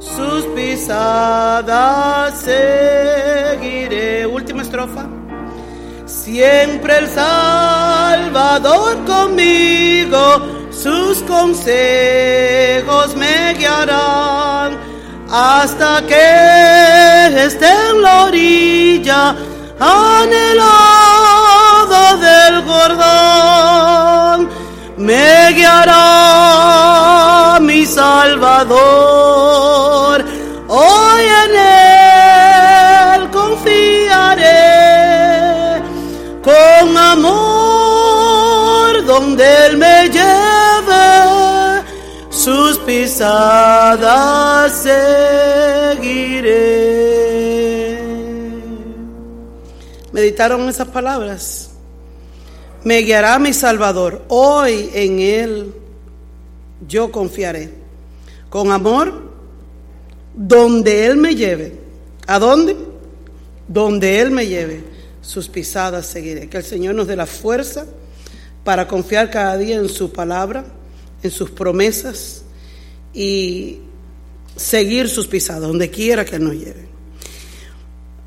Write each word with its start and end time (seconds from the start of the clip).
sus 0.00 0.44
pisadas 0.56 2.40
seguiré. 2.40 4.26
Última 4.26 4.62
estrofa. 4.62 5.06
Siempre 6.06 6.98
el 6.98 7.08
Salvador 7.08 9.04
conmigo, 9.04 10.40
sus 10.70 11.22
consejos 11.22 13.14
me 13.16 13.54
guiarán 13.54 14.78
hasta 15.30 16.02
que 16.06 17.44
esté 17.46 17.70
en 17.90 18.02
la 18.02 18.24
orilla 18.24 19.36
anhelada 19.78 20.96
del 22.16 22.64
Jordán. 22.64 24.48
Me 24.96 25.52
guiará 25.52 27.58
mi 27.60 27.86
Salvador, 27.86 29.79
pisadas 43.20 44.72
seguiré. 45.92 46.40
¿Meditaron 50.10 50.66
esas 50.70 50.88
palabras? 50.88 51.72
Me 52.82 53.00
guiará 53.02 53.38
mi 53.38 53.52
Salvador. 53.52 54.24
Hoy 54.28 54.88
en 54.94 55.20
Él 55.20 55.74
yo 56.88 57.12
confiaré. 57.12 57.74
Con 58.48 58.72
amor, 58.72 59.30
donde 60.34 61.04
Él 61.04 61.18
me 61.18 61.34
lleve. 61.34 61.78
¿A 62.26 62.38
dónde? 62.38 62.74
Donde 63.68 64.18
Él 64.20 64.30
me 64.30 64.46
lleve. 64.46 64.82
Sus 65.20 65.46
pisadas 65.46 66.06
seguiré. 66.06 66.48
Que 66.48 66.56
el 66.56 66.64
Señor 66.64 66.94
nos 66.94 67.06
dé 67.06 67.16
la 67.16 67.26
fuerza 67.26 67.84
para 68.64 68.88
confiar 68.88 69.30
cada 69.30 69.58
día 69.58 69.76
en 69.76 69.90
su 69.90 70.10
palabra, 70.10 70.64
en 71.22 71.30
sus 71.30 71.50
promesas 71.50 72.39
y 73.14 73.78
seguir 74.56 75.08
sus 75.08 75.26
pisadas, 75.26 75.62
donde 75.62 75.90
quiera 75.90 76.24
que 76.24 76.38
nos 76.38 76.54
lleve. 76.54 76.88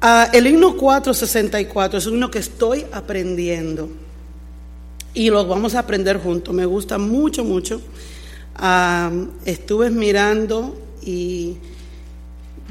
Ah, 0.02 0.30
el 0.34 0.48
himno 0.48 0.76
464 0.76 2.00
es 2.00 2.08
uno 2.08 2.30
que 2.30 2.40
estoy 2.40 2.86
aprendiendo 2.92 3.90
y 5.14 5.30
lo 5.30 5.46
vamos 5.46 5.76
a 5.76 5.80
aprender 5.80 6.18
juntos. 6.18 6.54
Me 6.54 6.66
gusta 6.66 6.98
mucho, 6.98 7.44
mucho. 7.44 7.82
Ah, 8.56 9.12
estuve 9.46 9.90
mirando 9.90 10.78
y 11.02 11.58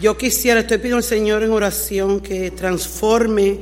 yo 0.00 0.16
quisiera, 0.16 0.60
estoy 0.60 0.78
pidiendo 0.78 0.98
al 0.98 1.04
Señor 1.04 1.42
en 1.42 1.52
oración 1.52 2.20
que 2.20 2.50
transforme 2.50 3.60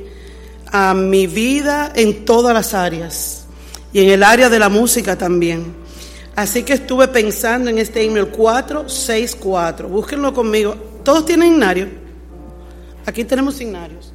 a 0.67 0.93
mi 0.93 1.27
vida 1.27 1.91
en 1.95 2.25
todas 2.25 2.53
las 2.53 2.73
áreas 2.73 3.45
y 3.93 4.01
en 4.01 4.09
el 4.09 4.23
área 4.23 4.49
de 4.49 4.59
la 4.59 4.69
música 4.69 5.17
también. 5.17 5.80
Así 6.35 6.63
que 6.63 6.73
estuve 6.73 7.07
pensando 7.07 7.69
en 7.69 7.77
este 7.77 8.03
email 8.03 8.27
464. 8.27 9.87
Búsquenlo 9.87 10.33
conmigo. 10.33 10.75
¿Todos 11.03 11.25
tienen 11.25 11.49
signario? 11.49 11.87
Aquí 13.05 13.23
tenemos 13.23 13.55
signarios. 13.55 14.13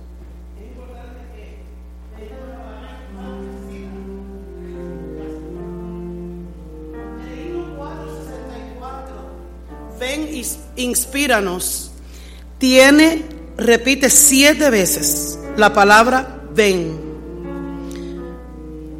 Ven, 9.98 10.28
inspíranos. 10.76 11.90
Tiene, 12.58 13.22
repite 13.56 14.08
siete 14.08 14.70
veces 14.70 15.38
la 15.56 15.72
palabra 15.72 16.42
ven. 16.54 16.98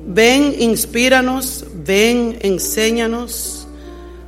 Ven, 0.07 0.55
inspíranos, 0.59 1.65
ven, 1.87 2.39
enséñanos. 2.41 3.67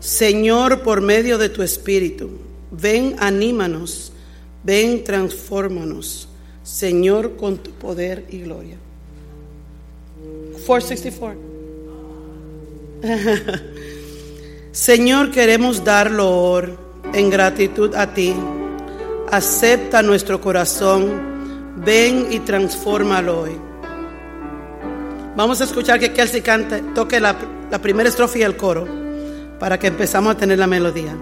Señor, 0.00 0.82
por 0.82 1.00
medio 1.00 1.38
de 1.38 1.48
tu 1.48 1.62
Espíritu. 1.62 2.30
Ven, 2.70 3.16
anímanos. 3.18 4.12
Ven, 4.62 5.04
transfórmanos. 5.04 6.28
Señor, 6.62 7.36
con 7.36 7.58
tu 7.58 7.70
poder 7.72 8.24
y 8.30 8.40
gloria. 8.40 8.76
464. 10.66 11.48
Señor, 14.72 15.30
queremos 15.30 15.84
dar 15.84 16.10
loor 16.10 16.78
en 17.14 17.30
gratitud 17.30 17.94
a 17.94 18.12
ti. 18.12 18.34
Acepta 19.30 20.02
nuestro 20.02 20.40
corazón. 20.40 21.28
Ven 21.84 22.26
y 22.30 22.40
transfórmalo 22.40 23.42
hoy. 23.42 23.67
Vamos 25.38 25.60
a 25.60 25.64
escuchar 25.64 26.00
que 26.00 26.12
Kelsey 26.12 26.42
cante, 26.42 26.82
toque 26.96 27.20
la, 27.20 27.36
la 27.70 27.80
primera 27.80 28.08
estrofa 28.08 28.38
y 28.38 28.42
el 28.42 28.56
coro 28.56 28.88
para 29.60 29.78
que 29.78 29.86
empezamos 29.86 30.34
a 30.34 30.36
tener 30.36 30.58
la 30.58 30.66
melodía. 30.66 31.16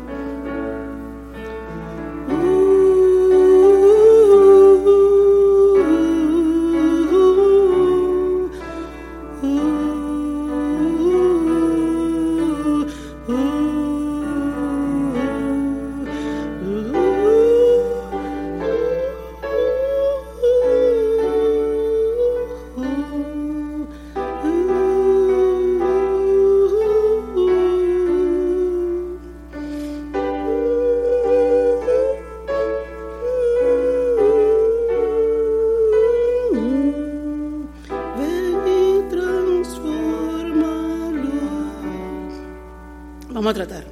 Vamos 43.46 43.60
a 43.60 43.64
tratar. 43.64 43.84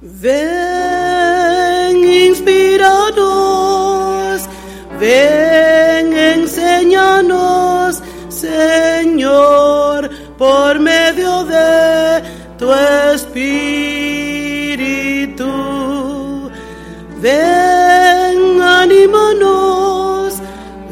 Ven, 0.00 1.96
inspiranos, 2.28 2.88
ven, 4.98 6.14
enséñanos, 6.14 8.02
Señor, 8.30 10.08
por 10.38 10.78
medio 10.78 11.44
de 11.44 12.22
tu 12.56 12.72
Espíritu. 13.12 13.70
Ven, 17.18 18.62
anímanos, 18.62 20.40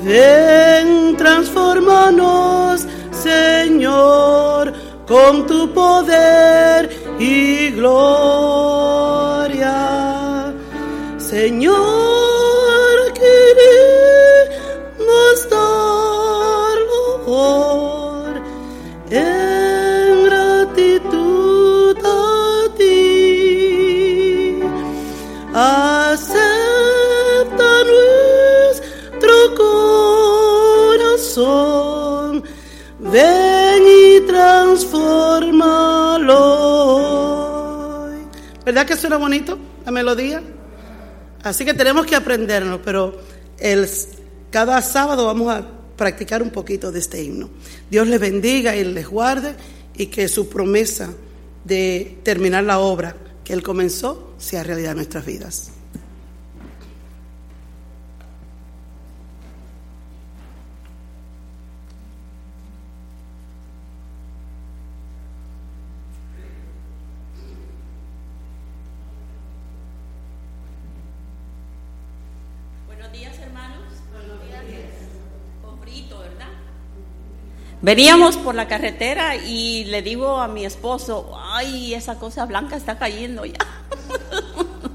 ven, 0.04 1.16
transformanos, 1.16 2.86
Señor, 3.12 4.74
con 5.06 5.46
tu 5.46 5.72
poder 5.72 6.77
gloria. 7.78 8.17
¿Verdad 38.68 38.84
que 38.84 38.96
suena 38.96 39.16
bonito 39.16 39.58
la 39.86 39.90
melodía? 39.90 40.42
Así 41.42 41.64
que 41.64 41.72
tenemos 41.72 42.04
que 42.04 42.14
aprendernos, 42.14 42.80
pero 42.84 43.18
el, 43.58 43.88
cada 44.50 44.82
sábado 44.82 45.24
vamos 45.24 45.50
a 45.50 45.66
practicar 45.96 46.42
un 46.42 46.50
poquito 46.50 46.92
de 46.92 46.98
este 46.98 47.22
himno. 47.22 47.48
Dios 47.90 48.06
les 48.08 48.20
bendiga 48.20 48.76
y 48.76 48.84
les 48.84 49.08
guarde 49.08 49.54
y 49.96 50.08
que 50.08 50.28
su 50.28 50.50
promesa 50.50 51.08
de 51.64 52.18
terminar 52.22 52.64
la 52.64 52.80
obra 52.80 53.16
que 53.42 53.54
Él 53.54 53.62
comenzó 53.62 54.34
sea 54.36 54.64
realidad 54.64 54.90
en 54.90 54.96
nuestras 54.96 55.24
vidas. 55.24 55.70
¿Verdad? 76.16 76.48
Veníamos 77.82 78.36
por 78.36 78.54
la 78.54 78.68
carretera 78.68 79.36
y 79.36 79.84
le 79.84 80.02
digo 80.02 80.38
a 80.38 80.48
mi 80.48 80.64
esposo, 80.64 81.38
ay, 81.40 81.94
esa 81.94 82.18
cosa 82.18 82.46
blanca 82.46 82.76
está 82.76 82.98
cayendo 82.98 83.44
ya. 83.44 83.58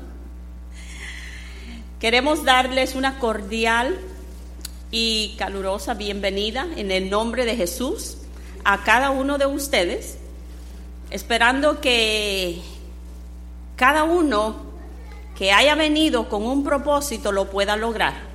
Queremos 2.00 2.44
darles 2.44 2.96
una 2.96 3.20
cordial 3.20 4.00
y 4.92 5.36
calurosa 5.38 5.94
bienvenida 5.94 6.68
en 6.76 6.92
el 6.92 7.10
nombre 7.10 7.46
de 7.46 7.56
Jesús 7.56 8.18
a 8.66 8.84
cada 8.84 9.10
uno 9.10 9.38
de 9.38 9.46
ustedes, 9.46 10.18
esperando 11.10 11.80
que 11.80 12.62
cada 13.76 14.04
uno 14.04 14.56
que 15.38 15.52
haya 15.52 15.76
venido 15.76 16.30
con 16.30 16.44
un 16.44 16.64
propósito 16.64 17.32
lo 17.32 17.50
pueda 17.50 17.76
lograr. 17.76 18.33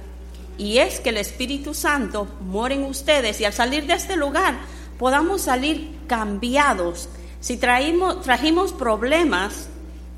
Y 0.59 0.79
es 0.79 1.01
que 1.01 1.11
el 1.11 1.17
Espíritu 1.17 1.73
Santo 1.73 2.27
muere 2.41 2.75
en 2.75 2.85
ustedes 2.85 3.41
y 3.41 3.45
al 3.45 3.53
salir 3.53 3.87
de 3.87 3.95
este 3.95 4.17
lugar 4.17 4.59
podamos 4.99 5.43
salir 5.43 5.97
cambiados. 6.09 7.09
Si 7.41 7.57
traímos, 7.57 8.23
trajimos 8.23 8.73
problemas, 8.73 9.69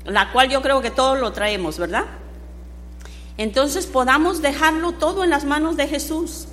la 0.03 0.31
cual 0.31 0.49
yo 0.49 0.61
creo 0.61 0.81
que 0.81 0.89
todos 0.89 1.19
lo 1.19 1.31
traemos, 1.31 1.77
¿verdad? 1.77 2.05
entonces 3.37 3.87
podamos 3.87 4.41
dejarlo 4.41 4.91
todo 4.93 5.23
en 5.23 5.31
las 5.31 5.45
manos 5.45 5.75
de 5.75 5.87
Jesús 5.87 6.47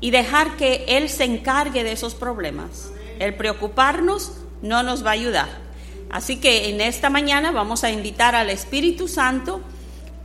y 0.00 0.10
dejar 0.10 0.56
que 0.56 0.84
Él 0.88 1.08
se 1.08 1.24
encargue 1.24 1.84
de 1.84 1.92
esos 1.92 2.16
problemas. 2.16 2.90
El 3.20 3.34
preocuparnos 3.34 4.32
no 4.62 4.82
nos 4.82 5.04
va 5.04 5.10
a 5.10 5.12
ayudar. 5.12 5.48
Así 6.10 6.38
que 6.38 6.68
en 6.70 6.80
esta 6.80 7.10
mañana 7.10 7.52
vamos 7.52 7.84
a 7.84 7.90
invitar 7.90 8.34
al 8.34 8.50
Espíritu 8.50 9.06
Santo 9.06 9.60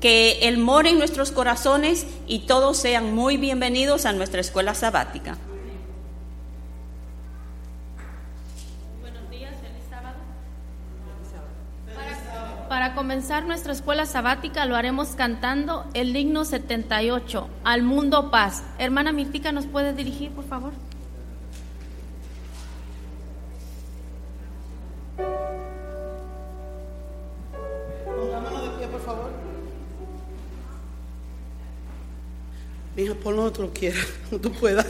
que 0.02 0.40
Él 0.48 0.58
more 0.58 0.90
en 0.90 0.98
nuestros 0.98 1.32
corazones 1.32 2.08
y 2.28 2.40
todos 2.40 2.78
sean 2.78 3.14
muy 3.14 3.38
bienvenidos 3.38 4.06
a 4.06 4.12
nuestra 4.12 4.42
escuela 4.42 4.74
sabática. 4.74 5.38
Para 12.68 12.96
comenzar 12.96 13.46
nuestra 13.46 13.74
escuela 13.74 14.06
sabática 14.06 14.66
lo 14.66 14.76
haremos 14.76 15.10
cantando 15.10 15.86
el 15.94 16.16
himno 16.16 16.46
78, 16.46 17.48
Al 17.64 17.84
Mundo 17.84 18.32
Paz. 18.32 18.64
Hermana 18.80 19.12
Mirtica, 19.12 19.52
¿nos 19.52 19.68
puede 19.68 19.94
dirigir, 19.94 20.32
por 20.32 20.46
favor? 20.46 20.72
Pon 28.06 28.32
la 28.32 28.40
mano 28.40 28.62
de 28.64 28.70
pie, 28.78 28.88
por 28.88 29.02
favor. 29.02 29.41
Donde 32.96 33.52
tú 33.52 33.62
lo 33.62 33.74
quieras, 33.74 34.06
tú 34.42 34.52
puedas. 34.52 34.86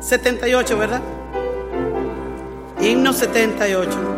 78, 0.00 0.78
¿verdad? 0.78 1.02
Himno 2.80 3.12
78. 3.12 4.17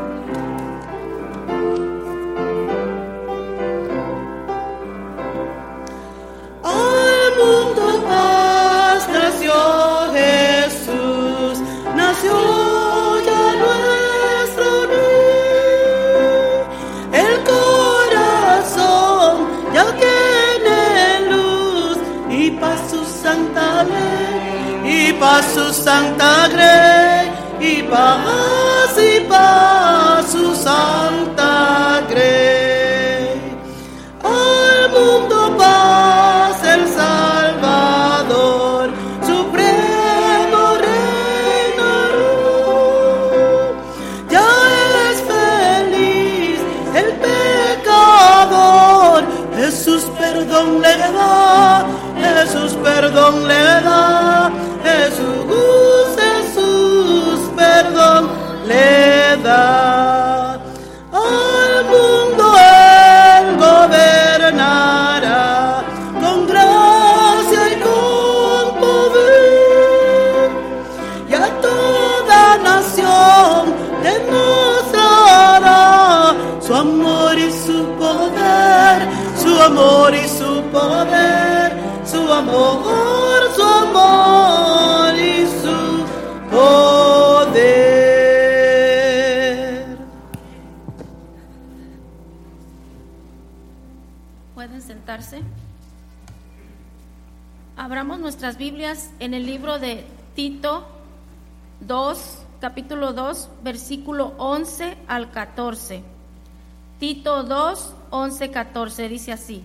Su 25.43 25.73
santa 25.73 26.49
grey 26.49 27.31
y 27.61 27.83
paz 27.83 28.97
y 28.97 29.21
pa 29.29 30.23
su 30.27 30.55
santa 30.55 31.40
su 82.41 82.47
amor, 82.49 83.55
su 83.55 83.63
amor. 83.63 84.01
Pueden 94.55 94.83
sentarse. 94.83 95.43
Abramos 97.77 98.19
nuestras 98.21 98.57
Biblias 98.57 99.11
en 99.21 99.35
el 99.35 99.47
libro 99.47 99.79
de 99.79 100.07
Tito 100.35 100.87
2, 101.81 102.39
capítulo 102.61 103.13
2, 103.13 103.49
versículo 103.63 104.35
11 104.39 104.97
al 105.09 105.31
14. 105.31 106.03
Tito 106.99 107.43
2, 107.43 107.95
11, 108.11 108.51
14 108.51 109.09
dice 109.09 109.33
así. 109.33 109.65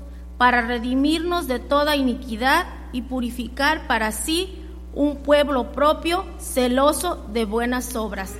para 0.41 0.61
redimirnos 0.61 1.47
de 1.47 1.59
toda 1.59 1.95
iniquidad 1.95 2.65
y 2.91 3.03
purificar 3.03 3.85
para 3.85 4.11
sí 4.11 4.65
un 4.95 5.17
pueblo 5.17 5.71
propio, 5.71 6.25
celoso 6.39 7.23
de 7.31 7.45
buenas 7.45 7.95
obras. 7.95 8.33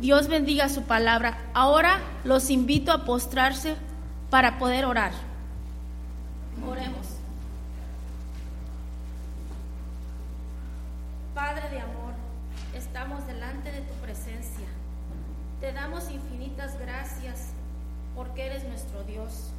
Dios 0.00 0.28
bendiga 0.28 0.70
su 0.70 0.84
palabra. 0.84 1.36
Ahora 1.52 2.00
los 2.24 2.48
invito 2.48 2.90
a 2.90 3.04
postrarse 3.04 3.76
para 4.30 4.58
poder 4.58 4.86
orar. 4.86 5.12
Oremos. 6.66 7.06
Padre 11.34 11.68
de 11.68 11.80
amor, 11.80 12.14
estamos 12.74 13.26
delante 13.26 13.70
de 13.70 13.82
tu 13.82 13.92
presencia. 13.96 14.68
Te 15.60 15.70
damos 15.74 16.10
infinitas 16.10 16.78
gracias 16.78 17.50
porque 18.16 18.46
eres 18.46 18.64
nuestro 18.64 19.04
Dios, 19.04 19.51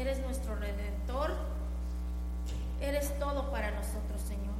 eres 0.00 0.20
nuestro 0.20 0.54
redentor, 0.56 1.34
eres 2.80 3.18
todo 3.18 3.50
para 3.50 3.70
nosotros, 3.70 4.20
Señor. 4.26 4.54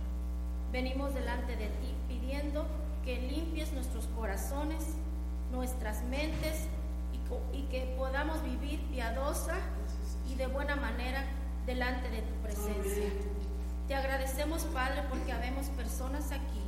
Venimos 0.73 1.15
delante 1.15 1.57
de 1.57 1.67
ti 1.67 1.95
pidiendo 2.09 2.67
que 3.05 3.19
limpies 3.21 3.73
nuestros 3.73 4.07
corazones, 4.09 4.85
nuestras 5.53 6.03
mentes 6.05 6.67
y, 7.53 7.63
que 7.65 7.95
podamos 7.99 8.43
vivir 8.45 8.81
piadosa 8.91 9.57
y 10.29 10.35
de 10.37 10.47
buena 10.47 10.77
manera 10.77 11.25
delante 11.67 12.09
de 12.11 12.23
tu 12.23 12.35
presencia. 12.43 13.11
Te 13.89 13.95
agradecemos, 13.95 14.63
Padre, 14.65 15.03
porque 15.09 15.33
habemos 15.33 15.67
personas 15.69 16.33
aquí. 16.33 16.63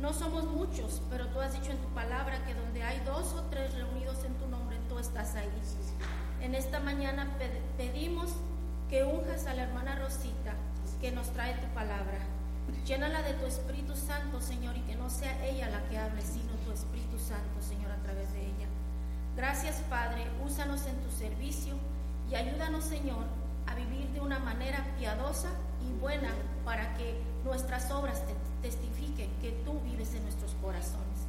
No 0.00 0.12
somos 0.12 0.44
muchos, 0.44 1.00
pero 1.10 1.28
tú 1.28 1.40
has 1.40 1.52
dicho 1.52 1.70
en 1.70 1.78
tu 1.78 1.88
palabra 1.88 2.44
que 2.44 2.54
donde 2.54 2.82
hay 2.82 3.00
dos 3.00 3.32
o 3.34 3.42
tres 3.50 3.74
reunidos 3.74 4.24
en 4.24 4.34
tu 4.34 4.46
nombre, 4.48 4.78
tú 4.88 4.98
estás 4.98 5.34
ahí. 5.34 5.48
En 6.44 6.54
esta 6.54 6.78
mañana 6.78 7.26
pedimos 7.78 8.30
que 8.90 9.02
unjas 9.02 9.46
a 9.46 9.54
la 9.54 9.62
hermana 9.62 9.96
Rosita 9.96 10.52
que 11.00 11.10
nos 11.10 11.32
trae 11.32 11.54
tu 11.54 11.66
palabra 11.74 12.18
Llénala 12.86 13.22
de 13.22 13.32
tu 13.34 13.46
Espíritu 13.46 13.96
Santo, 13.96 14.42
Señor, 14.42 14.76
y 14.76 14.80
que 14.82 14.94
no 14.94 15.08
sea 15.08 15.42
ella 15.42 15.70
la 15.70 15.82
que 15.88 15.96
hable, 15.96 16.20
sino 16.20 16.52
tu 16.66 16.72
Espíritu 16.72 17.18
Santo, 17.18 17.62
Señor, 17.62 17.90
a 17.90 18.02
través 18.02 18.30
de 18.32 18.40
ella. 18.42 18.66
Gracias, 19.36 19.76
Padre, 19.88 20.26
úsanos 20.44 20.84
en 20.86 20.96
tu 21.02 21.10
servicio 21.10 21.76
y 22.30 22.34
ayúdanos, 22.34 22.84
Señor, 22.84 23.24
a 23.66 23.74
vivir 23.74 24.08
de 24.10 24.20
una 24.20 24.38
manera 24.38 24.84
piadosa 24.98 25.48
y 25.82 25.98
buena 25.98 26.30
para 26.64 26.94
que 26.94 27.22
nuestras 27.44 27.90
obras 27.90 28.22
te 28.26 28.34
testifiquen 28.68 29.30
que 29.40 29.52
tú 29.64 29.80
vives 29.80 30.14
en 30.14 30.22
nuestros 30.24 30.52
corazones. 30.62 31.24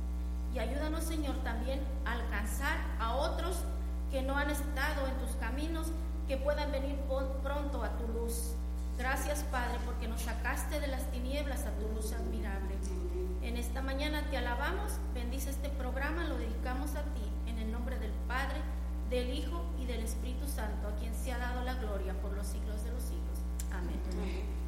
Y 0.53 0.60
ayúdanos, 0.60 1.05
Señor, 1.05 1.36
también 1.43 1.79
a 2.05 2.13
alcanzar 2.13 2.77
a 3.00 3.15
otros 3.15 3.63
que 4.12 4.22
no 4.22 4.38
han 4.38 4.50
estado 4.50 5.08
en 5.08 5.18
tus 5.18 5.36
caminos, 5.38 5.88
que 6.28 6.38
puedan 6.38 6.72
venir 6.72 6.96
pronto 7.44 7.84
a 7.84 7.90
tu 7.98 8.08
luz. 8.08 8.54
Gracias, 8.98 9.44
Padre, 9.52 9.78
porque 9.86 10.08
nos 10.08 10.22
sacaste 10.22 10.80
de 10.80 10.88
las 10.88 11.04
tinieblas 11.12 11.66
a 11.66 11.72
tu 11.72 11.88
luz 11.94 12.14
admirable. 12.14 12.76
En 13.42 13.58
esta 13.58 13.82
mañana 13.82 14.24
te 14.30 14.38
alabamos, 14.38 14.94
bendice 15.14 15.50
este 15.50 15.70
programa, 15.70 16.24
lo 16.24 16.38
dedicamos 16.38 16.96
a 16.96 17.02
ti, 17.14 17.30
en 17.48 17.60
el 17.60 17.72
nombre 17.72 18.00
del 18.00 18.12
Padre, 18.28 18.60
del 19.10 19.30
Hijo 19.32 19.64
y 19.80 19.86
del 19.86 20.02
Espíritu 20.02 20.48
Santo, 20.48 20.88
a 20.88 20.96
quien 20.96 21.14
se 21.14 21.32
ha 21.32 21.38
dado 21.38 21.64
la 21.64 21.76
gloria 21.76 22.14
por 22.22 22.32
los 22.34 22.48
siglos 22.48 22.84
de 22.84 22.92
los 22.92 23.04
siglos. 23.04 23.38
Amén. 23.72 24.64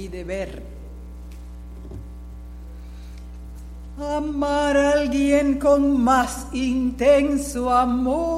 Mi 0.00 0.08
deber. 0.08 0.62
Amar 3.98 4.76
a 4.76 4.92
alguien 4.92 5.58
con 5.58 6.02
más 6.02 6.46
intenso 6.52 7.70
amor 7.70 8.30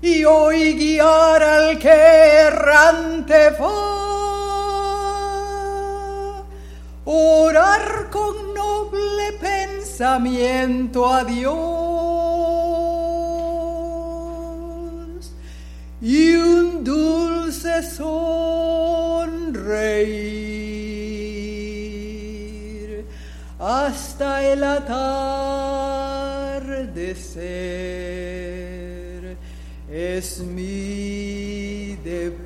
y 0.00 0.24
hoy 0.24 0.72
guiar 0.80 1.42
al 1.42 1.78
que 1.78 1.98
errante 2.48 3.50
va, 3.60 3.76
orar 7.04 8.08
con 8.10 8.54
noble 8.54 9.32
pensamiento 9.38 11.06
a 11.06 11.24
Dios 11.24 12.49
y 16.02 16.34
un 16.34 16.82
dulce 16.82 17.82
sonreír 17.82 18.30
hasta 23.58 24.42
el 24.46 24.64
atardecer. 24.64 25.10
Es 29.92 30.38
mi 30.40 31.96
deber 32.04 32.40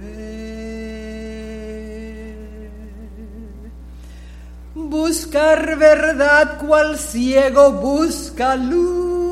buscar 4.74 5.78
verdad 5.78 6.58
cual 6.58 6.98
ciego 6.98 7.70
busca 7.72 8.56
luz 8.56 9.23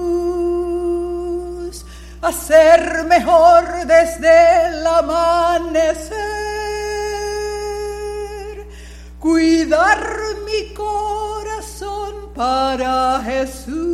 hacer 2.23 3.05
mejor 3.05 3.85
desde 3.85 4.69
el 4.69 4.87
amanecer, 4.87 6.13
cuidar 9.19 9.99
mi 10.47 10.73
corazón 10.73 12.33
para 12.33 13.21
Jesús 13.25 13.93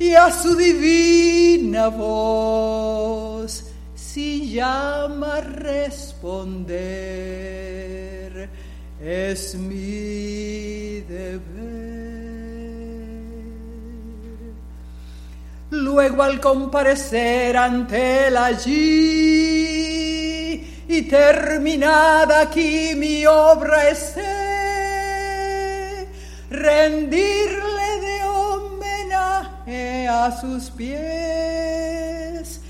y 0.00 0.14
a 0.14 0.30
su 0.32 0.56
divina 0.56 1.88
voz, 1.88 3.64
si 3.94 4.52
llama 4.52 5.40
responder, 5.40 6.72
es 9.00 9.54
mi 9.54 11.02
deber. 11.02 11.81
Luego 15.72 16.22
al 16.22 16.38
comparecer 16.38 17.56
ante 17.56 18.26
él 18.26 18.36
allí 18.36 18.82
y 20.86 21.02
terminada 21.08 22.42
aquí 22.42 22.94
mi 22.94 23.24
obra 23.24 23.88
esté, 23.88 24.20
rendirle 26.50 28.00
de 28.02 28.22
homenaje 28.24 30.06
a 30.08 30.30
sus 30.38 30.70
pies 30.72 32.60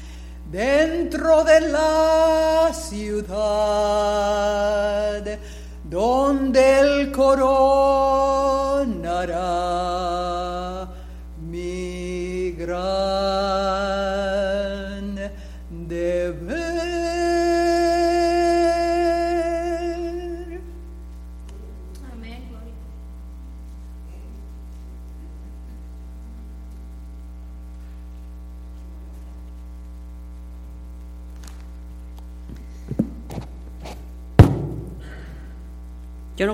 dentro 0.48 1.42
de 1.42 1.60
la 1.60 2.70
ciudad 2.72 3.72
donde 5.82 6.78
él 6.78 7.10
coronará 7.10 7.82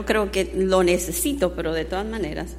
creo 0.08 0.30
que 0.32 0.50
lo 0.54 0.82
necesito, 0.82 1.52
pero 1.52 1.74
de 1.74 1.84
todas 1.84 2.06
maneras. 2.06 2.56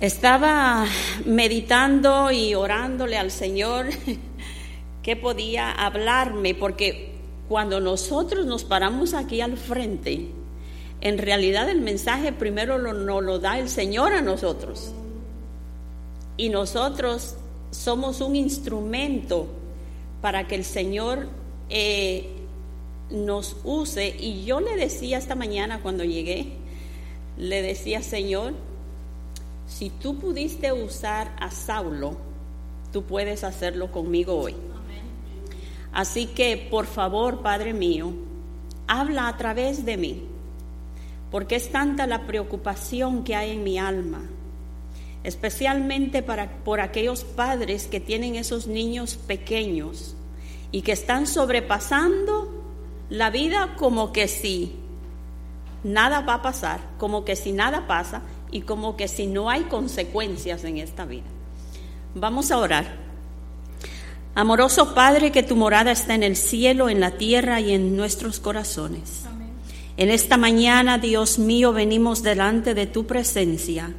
Estaba 0.00 0.86
meditando 1.24 2.32
y 2.32 2.52
orándole 2.56 3.16
al 3.16 3.30
Señor 3.30 3.86
que 5.04 5.14
podía 5.14 5.70
hablarme, 5.70 6.56
porque 6.56 7.14
cuando 7.48 7.78
nosotros 7.78 8.44
nos 8.44 8.64
paramos 8.64 9.14
aquí 9.14 9.40
al 9.40 9.56
frente, 9.56 10.26
en 11.00 11.18
realidad 11.18 11.70
el 11.70 11.80
mensaje 11.80 12.32
primero 12.32 12.76
lo, 12.76 12.92
nos 12.92 13.22
lo 13.22 13.38
da 13.38 13.60
el 13.60 13.68
Señor 13.68 14.14
a 14.14 14.20
nosotros. 14.20 14.92
Y 16.36 16.48
nosotros 16.48 17.36
somos 17.70 18.20
un 18.20 18.34
instrumento 18.34 19.46
para 20.20 20.48
que 20.48 20.56
el 20.56 20.64
Señor 20.64 21.28
eh, 21.70 22.33
nos 23.14 23.56
use. 23.64 24.14
Y 24.18 24.44
yo 24.44 24.60
le 24.60 24.76
decía 24.76 25.18
esta 25.18 25.34
mañana 25.34 25.80
cuando 25.80 26.04
llegué, 26.04 26.52
le 27.36 27.62
decía, 27.62 28.02
Señor, 28.02 28.54
si 29.66 29.90
tú 29.90 30.18
pudiste 30.18 30.72
usar 30.72 31.34
a 31.38 31.50
Saulo, 31.50 32.16
tú 32.92 33.04
puedes 33.04 33.44
hacerlo 33.44 33.90
conmigo 33.90 34.34
hoy. 34.34 34.54
Así 35.92 36.26
que, 36.26 36.56
por 36.70 36.86
favor, 36.86 37.42
Padre 37.42 37.72
mío, 37.72 38.12
habla 38.86 39.28
a 39.28 39.36
través 39.36 39.84
de 39.84 39.96
mí, 39.96 40.24
porque 41.30 41.56
es 41.56 41.70
tanta 41.70 42.06
la 42.06 42.26
preocupación 42.26 43.24
que 43.24 43.36
hay 43.36 43.52
en 43.52 43.62
mi 43.62 43.78
alma, 43.78 44.22
especialmente 45.22 46.22
para, 46.22 46.50
por 46.64 46.80
aquellos 46.80 47.24
padres 47.24 47.86
que 47.86 48.00
tienen 48.00 48.34
esos 48.34 48.66
niños 48.66 49.16
pequeños 49.16 50.16
y 50.72 50.82
que 50.82 50.92
están 50.92 51.26
sobrepasando 51.26 52.63
la 53.10 53.30
vida 53.30 53.74
como 53.76 54.12
que 54.12 54.28
si 54.28 54.72
nada 55.82 56.20
va 56.20 56.34
a 56.34 56.42
pasar, 56.42 56.80
como 56.98 57.24
que 57.24 57.36
si 57.36 57.52
nada 57.52 57.86
pasa 57.86 58.22
y 58.50 58.62
como 58.62 58.96
que 58.96 59.08
si 59.08 59.26
no 59.26 59.50
hay 59.50 59.62
consecuencias 59.64 60.64
en 60.64 60.78
esta 60.78 61.04
vida. 61.04 61.24
Vamos 62.14 62.50
a 62.50 62.58
orar. 62.58 63.04
Amoroso 64.34 64.94
Padre, 64.94 65.30
que 65.30 65.42
tu 65.42 65.54
morada 65.54 65.92
está 65.92 66.14
en 66.14 66.22
el 66.22 66.36
cielo, 66.36 66.88
en 66.88 67.00
la 67.00 67.12
tierra 67.12 67.60
y 67.60 67.72
en 67.72 67.96
nuestros 67.96 68.40
corazones. 68.40 69.24
En 69.96 70.10
esta 70.10 70.36
mañana, 70.36 70.98
Dios 70.98 71.38
mío, 71.38 71.72
venimos 71.72 72.22
delante 72.24 72.74
de 72.74 72.86
tu 72.86 73.06
presencia, 73.06 73.94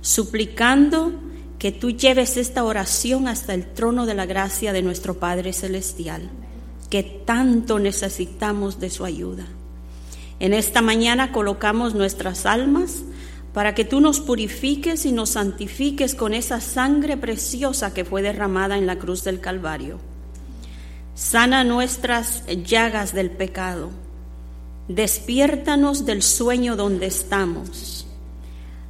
suplicando 0.00 1.12
que 1.58 1.72
tú 1.72 1.90
lleves 1.90 2.36
esta 2.36 2.62
oración 2.62 3.26
hasta 3.26 3.52
el 3.52 3.66
trono 3.66 4.06
de 4.06 4.14
la 4.14 4.26
gracia 4.26 4.72
de 4.72 4.82
nuestro 4.82 5.18
Padre 5.18 5.52
Celestial, 5.52 6.30
que 6.90 7.02
tanto 7.02 7.78
necesitamos 7.78 8.80
de 8.80 8.90
su 8.90 9.04
ayuda. 9.04 9.46
En 10.40 10.52
esta 10.52 10.82
mañana 10.82 11.32
colocamos 11.32 11.94
nuestras 11.94 12.46
almas 12.46 13.04
para 13.54 13.74
que 13.74 13.84
tú 13.84 14.00
nos 14.00 14.20
purifiques 14.20 15.06
y 15.06 15.12
nos 15.12 15.30
santifiques 15.30 16.14
con 16.14 16.34
esa 16.34 16.60
sangre 16.60 17.16
preciosa 17.16 17.94
que 17.94 18.04
fue 18.04 18.22
derramada 18.22 18.76
en 18.76 18.86
la 18.86 18.98
cruz 18.98 19.24
del 19.24 19.40
Calvario. 19.40 19.98
Sana 21.14 21.64
nuestras 21.64 22.44
llagas 22.64 23.12
del 23.12 23.30
pecado. 23.30 23.90
Despiértanos 24.88 26.04
del 26.06 26.22
sueño 26.22 26.74
donde 26.74 27.06
estamos. 27.06 28.06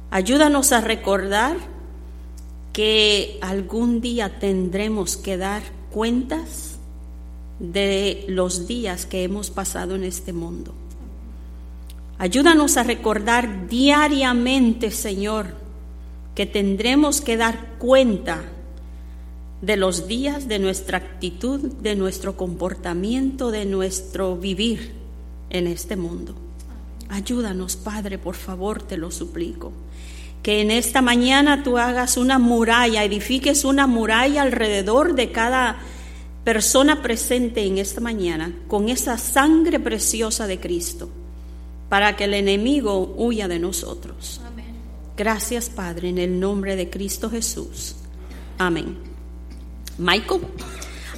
Ayúdanos 0.09 0.71
a 0.71 0.81
recordar 0.81 1.57
que 2.73 3.37
algún 3.41 4.01
día 4.01 4.39
tendremos 4.39 5.17
que 5.17 5.37
dar 5.37 5.61
cuentas 5.91 6.70
de 7.61 8.25
los 8.27 8.67
días 8.67 9.05
que 9.05 9.23
hemos 9.23 9.51
pasado 9.51 9.95
en 9.95 10.03
este 10.03 10.33
mundo. 10.33 10.73
Ayúdanos 12.17 12.75
a 12.77 12.83
recordar 12.83 13.67
diariamente, 13.69 14.89
Señor, 14.89 15.55
que 16.33 16.47
tendremos 16.47 17.21
que 17.21 17.37
dar 17.37 17.77
cuenta 17.77 18.41
de 19.61 19.77
los 19.77 20.07
días, 20.07 20.47
de 20.47 20.57
nuestra 20.57 20.97
actitud, 20.97 21.59
de 21.59 21.95
nuestro 21.95 22.35
comportamiento, 22.35 23.51
de 23.51 23.65
nuestro 23.65 24.35
vivir 24.35 24.93
en 25.51 25.67
este 25.67 25.95
mundo. 25.95 26.33
Ayúdanos, 27.09 27.75
Padre, 27.75 28.17
por 28.17 28.35
favor, 28.35 28.81
te 28.81 28.97
lo 28.97 29.11
suplico. 29.11 29.71
Que 30.41 30.61
en 30.61 30.71
esta 30.71 31.03
mañana 31.03 31.61
tú 31.61 31.77
hagas 31.77 32.17
una 32.17 32.39
muralla, 32.39 33.03
edifiques 33.03 33.65
una 33.65 33.85
muralla 33.85 34.41
alrededor 34.41 35.13
de 35.13 35.31
cada 35.31 35.79
persona 36.43 37.01
presente 37.01 37.65
en 37.65 37.77
esta 37.77 38.01
mañana 38.01 38.53
con 38.67 38.89
esa 38.89 39.17
sangre 39.17 39.79
preciosa 39.79 40.47
de 40.47 40.59
Cristo 40.59 41.09
para 41.89 42.15
que 42.15 42.23
el 42.23 42.33
enemigo 42.33 43.13
huya 43.17 43.47
de 43.47 43.59
nosotros. 43.59 44.41
Gracias, 45.17 45.69
Padre, 45.69 46.09
en 46.09 46.17
el 46.17 46.39
nombre 46.39 46.75
de 46.75 46.89
Cristo 46.89 47.29
Jesús. 47.29 47.95
Amén. 48.57 48.97
Michael, 49.97 50.41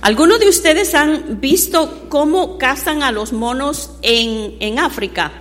¿algunos 0.01 0.39
de 0.39 0.49
ustedes 0.49 0.95
han 0.95 1.39
visto 1.39 2.07
cómo 2.09 2.57
cazan 2.57 3.03
a 3.03 3.11
los 3.11 3.31
monos 3.31 3.91
en, 4.01 4.57
en 4.59 4.79
África? 4.79 5.31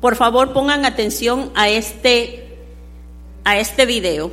Por 0.00 0.16
favor, 0.16 0.52
pongan 0.52 0.84
atención 0.84 1.52
a 1.54 1.68
este, 1.68 2.58
a 3.44 3.58
este 3.58 3.86
video. 3.86 4.32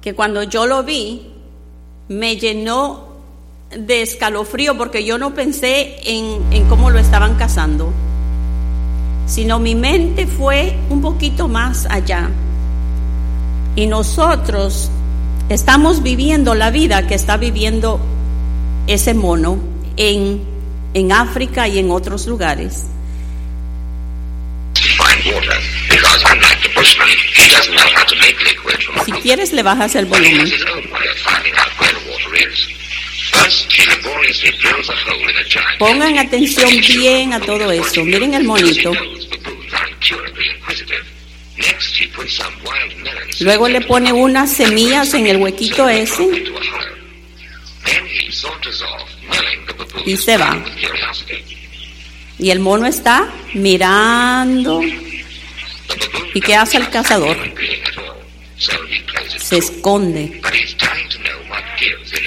Que 0.00 0.14
cuando 0.14 0.42
yo 0.44 0.66
lo 0.66 0.82
vi, 0.82 1.33
me 2.08 2.36
llenó 2.36 3.08
de 3.70 4.02
escalofrío 4.02 4.76
porque 4.76 5.04
yo 5.04 5.18
no 5.18 5.34
pensé 5.34 5.96
en, 6.04 6.68
cómo 6.68 6.90
lo 6.90 6.98
estaban 6.98 7.34
cazando, 7.36 7.92
sino 9.26 9.58
mi 9.58 9.74
mente 9.74 10.26
fue 10.26 10.76
un 10.90 11.00
poquito 11.00 11.48
más 11.48 11.86
allá. 11.90 12.30
Y 13.76 13.86
nosotros 13.86 14.90
estamos 15.48 16.02
viviendo 16.02 16.54
la 16.54 16.70
vida 16.70 17.06
que 17.06 17.14
está 17.14 17.36
viviendo 17.36 17.98
ese 18.86 19.14
mono 19.14 19.58
en, 19.96 20.42
en 20.94 21.12
África 21.12 21.66
y 21.66 21.78
en 21.78 21.90
otros 21.90 22.26
lugares. 22.26 22.84
Si 29.04 29.12
quieres 29.12 29.52
le 29.52 29.62
bajas 29.62 29.94
el 29.96 30.06
volumen. 30.06 30.46
Pongan 35.78 36.18
atención 36.18 36.70
bien 36.80 37.32
a 37.32 37.40
todo 37.40 37.70
eso. 37.70 38.04
Miren 38.04 38.34
el 38.34 38.44
monito. 38.44 38.92
Luego 43.40 43.68
le 43.68 43.80
pone 43.80 44.12
unas 44.12 44.52
semillas 44.52 45.14
en 45.14 45.26
el 45.26 45.36
huequito 45.38 45.88
ese. 45.88 46.44
Y 50.06 50.16
se 50.16 50.36
va. 50.36 50.64
Y 52.38 52.50
el 52.50 52.60
mono 52.60 52.86
está 52.86 53.32
mirando. 53.54 54.80
¿Y 56.34 56.40
qué 56.40 56.56
hace 56.56 56.78
el 56.78 56.90
cazador? 56.90 57.36
Se 59.38 59.58
esconde. 59.58 60.40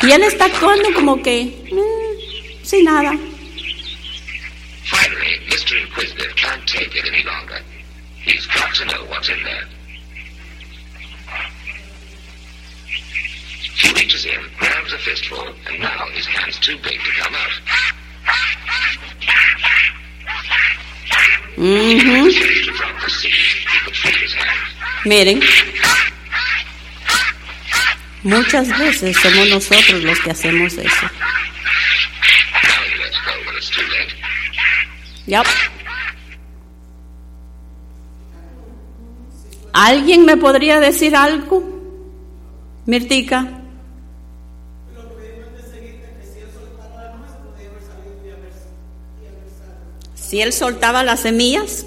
Y 0.03 0.11
él 0.11 0.23
está 0.23 0.45
actuando 0.45 0.93
como 0.93 1.21
que, 1.21 1.45
mm, 1.71 2.63
sin 2.63 2.85
nada. 2.85 3.13
He 13.79 13.93
reaches 13.93 14.25
in, 14.25 14.41
grabs 14.57 14.91
a 14.91 14.97
fistful, 14.97 15.47
and 15.67 15.79
now 15.79 16.07
his 16.15 16.25
hand's 16.25 16.57
too 16.59 16.77
big 16.77 16.99
to 16.99 17.11
come 17.21 17.35
out. 17.35 17.51
Mm-hmm. 21.57 22.27
Miren. 25.05 25.41
Muchas 28.27 28.67
veces 28.77 29.15
somos 29.15 29.47
nosotros 29.47 30.03
los 30.03 30.19
que 30.19 30.31
hacemos 30.31 30.73
eso. 30.73 31.07
¿Alguien 39.71 40.25
me 40.25 40.35
podría 40.35 40.81
decir 40.81 41.15
algo? 41.15 41.63
Mirtica. 42.85 43.47
Si 50.15 50.41
él 50.41 50.51
soltaba 50.51 51.05
las 51.05 51.21
semillas, 51.21 51.85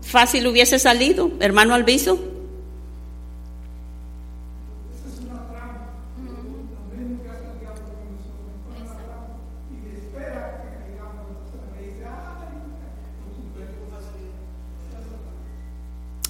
fácil 0.00 0.46
hubiese 0.46 0.78
salido, 0.78 1.30
hermano 1.40 1.74
Alviso. 1.74 2.31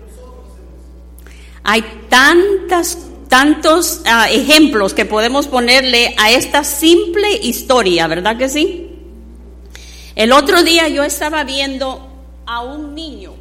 nosotros 0.05 0.47
Hay 1.63 1.83
tantas 2.09 2.97
tantos 3.29 4.01
uh, 4.05 4.31
ejemplos 4.31 4.93
que 4.93 5.05
podemos 5.05 5.47
ponerle 5.47 6.15
a 6.17 6.31
esta 6.31 6.63
simple 6.63 7.31
historia, 7.43 8.07
¿verdad 8.07 8.37
que 8.37 8.49
sí? 8.49 8.87
El 10.15 10.33
otro 10.33 10.63
día 10.63 10.87
yo 10.89 11.03
estaba 11.03 11.43
viendo 11.43 12.09
a 12.45 12.61
un 12.61 12.95
niño, 12.95 13.33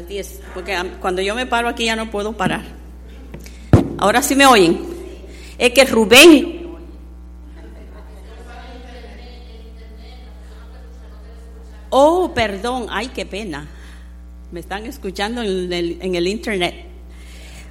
las 0.00 0.08
10, 0.08 0.40
porque 0.54 0.76
cuando 1.00 1.22
yo 1.22 1.34
me 1.34 1.46
paro 1.46 1.68
aquí 1.68 1.84
ya 1.84 1.96
no 1.96 2.10
puedo 2.10 2.32
parar. 2.32 2.62
Ahora 3.98 4.22
sí 4.22 4.34
me 4.34 4.46
oyen. 4.46 4.80
Es 5.58 5.72
que 5.72 5.84
Rubén 5.84 6.60
Oh, 11.92 12.32
perdón, 12.32 12.86
ay, 12.88 13.08
qué 13.08 13.26
pena. 13.26 13.68
Me 14.52 14.60
están 14.60 14.86
escuchando 14.86 15.42
en 15.42 15.72
el, 15.72 15.98
en 16.00 16.14
el, 16.14 16.28
internet. 16.28 16.86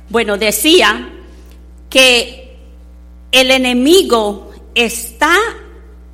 Bueno, 0.09 0.37
decía 0.37 1.09
que 1.89 2.57
el 3.31 3.51
enemigo 3.51 4.51
está 4.75 5.37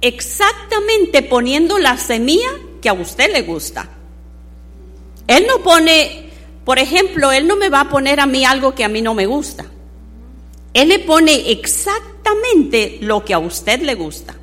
exactamente 0.01 1.23
poniendo 1.23 1.79
la 1.79 1.97
semilla 1.97 2.49
que 2.79 2.89
a 2.89 2.93
usted 2.93 3.31
le 3.33 3.41
gusta. 3.41 3.89
Él 5.27 5.45
no 5.47 5.63
pone, 5.63 6.29
por 6.63 6.79
ejemplo, 6.79 7.31
él 7.31 7.47
no 7.47 7.55
me 7.55 7.69
va 7.69 7.81
a 7.81 7.89
poner 7.89 8.19
a 8.19 8.25
mí 8.25 8.45
algo 8.45 8.75
que 8.75 8.83
a 8.83 8.89
mí 8.89 9.01
no 9.01 9.13
me 9.13 9.25
gusta. 9.25 9.65
Él 10.73 10.89
le 10.89 10.99
pone 10.99 11.51
exactamente 11.51 12.97
lo 13.01 13.23
que 13.23 13.33
a 13.33 13.39
usted 13.39 13.81
le 13.81 13.95
gusta. 13.95 14.35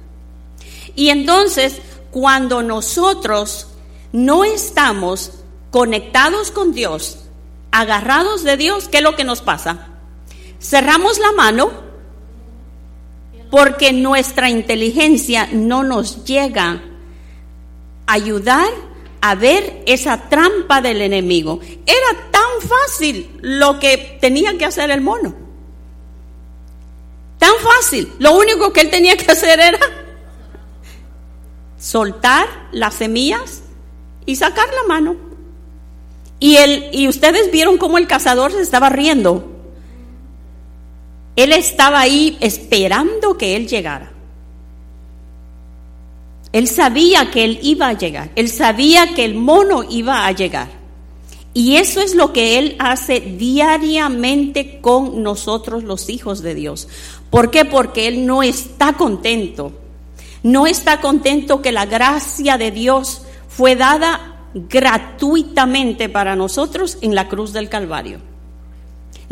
Y 0.94 1.10
entonces, 1.10 1.80
cuando 2.10 2.62
nosotros 2.62 3.68
no 4.12 4.44
estamos 4.44 5.32
conectados 5.70 6.50
con 6.50 6.72
Dios, 6.72 7.18
agarrados 7.70 8.44
de 8.44 8.56
Dios, 8.56 8.88
¿qué 8.88 8.98
es 8.98 9.02
lo 9.02 9.16
que 9.16 9.24
nos 9.24 9.40
pasa? 9.40 9.88
Cerramos 10.60 11.18
la 11.18 11.32
mano 11.32 11.70
porque 13.50 13.92
nuestra 13.92 14.48
inteligencia 14.48 15.48
no 15.52 15.82
nos 15.82 16.24
llega 16.24 16.82
a 18.06 18.12
ayudar 18.12 18.68
a 19.22 19.36
ver 19.36 19.84
esa 19.86 20.28
trampa 20.28 20.82
del 20.82 21.00
enemigo. 21.00 21.60
Era 21.86 22.30
tan 22.32 22.68
fácil 22.68 23.30
lo 23.40 23.78
que 23.78 24.18
tenía 24.20 24.58
que 24.58 24.64
hacer 24.64 24.90
el 24.90 25.00
mono. 25.00 25.32
Tan 27.38 27.54
fácil. 27.60 28.12
Lo 28.18 28.36
único 28.36 28.72
que 28.72 28.80
él 28.80 28.90
tenía 28.90 29.16
que 29.16 29.30
hacer 29.30 29.60
era 29.60 29.78
soltar 31.78 32.48
las 32.72 32.94
semillas 32.94 33.62
y 34.26 34.34
sacar 34.36 34.68
la 34.74 34.88
mano. 34.88 35.16
Y, 36.40 36.56
y 36.90 37.06
ustedes 37.06 37.52
vieron 37.52 37.78
cómo 37.78 37.98
el 37.98 38.08
cazador 38.08 38.50
se 38.50 38.60
estaba 38.60 38.88
riendo. 38.88 39.48
Él 41.36 41.52
estaba 41.52 42.00
ahí 42.00 42.36
esperando 42.40 43.38
que 43.38 43.54
él 43.54 43.68
llegara. 43.68 44.11
Él 46.52 46.68
sabía 46.68 47.30
que 47.30 47.44
él 47.44 47.58
iba 47.62 47.88
a 47.88 47.92
llegar. 47.94 48.30
Él 48.36 48.48
sabía 48.48 49.14
que 49.14 49.24
el 49.24 49.34
mono 49.34 49.84
iba 49.88 50.26
a 50.26 50.32
llegar. 50.32 50.68
Y 51.54 51.76
eso 51.76 52.00
es 52.00 52.14
lo 52.14 52.32
que 52.32 52.58
Él 52.58 52.76
hace 52.78 53.20
diariamente 53.20 54.80
con 54.80 55.22
nosotros 55.22 55.84
los 55.84 56.08
hijos 56.08 56.40
de 56.40 56.54
Dios. 56.54 56.88
¿Por 57.28 57.50
qué? 57.50 57.66
Porque 57.66 58.08
Él 58.08 58.24
no 58.24 58.42
está 58.42 58.94
contento 58.94 59.72
no 60.42 60.66
está 60.66 61.00
contento 61.00 61.62
que 61.62 61.72
la 61.72 61.86
gracia 61.86 62.58
de 62.58 62.70
Dios 62.70 63.22
fue 63.48 63.76
dada 63.76 64.48
gratuitamente 64.54 66.08
para 66.08 66.36
nosotros 66.36 66.98
en 67.00 67.14
la 67.14 67.28
cruz 67.28 67.52
del 67.52 67.68
Calvario. 67.68 68.31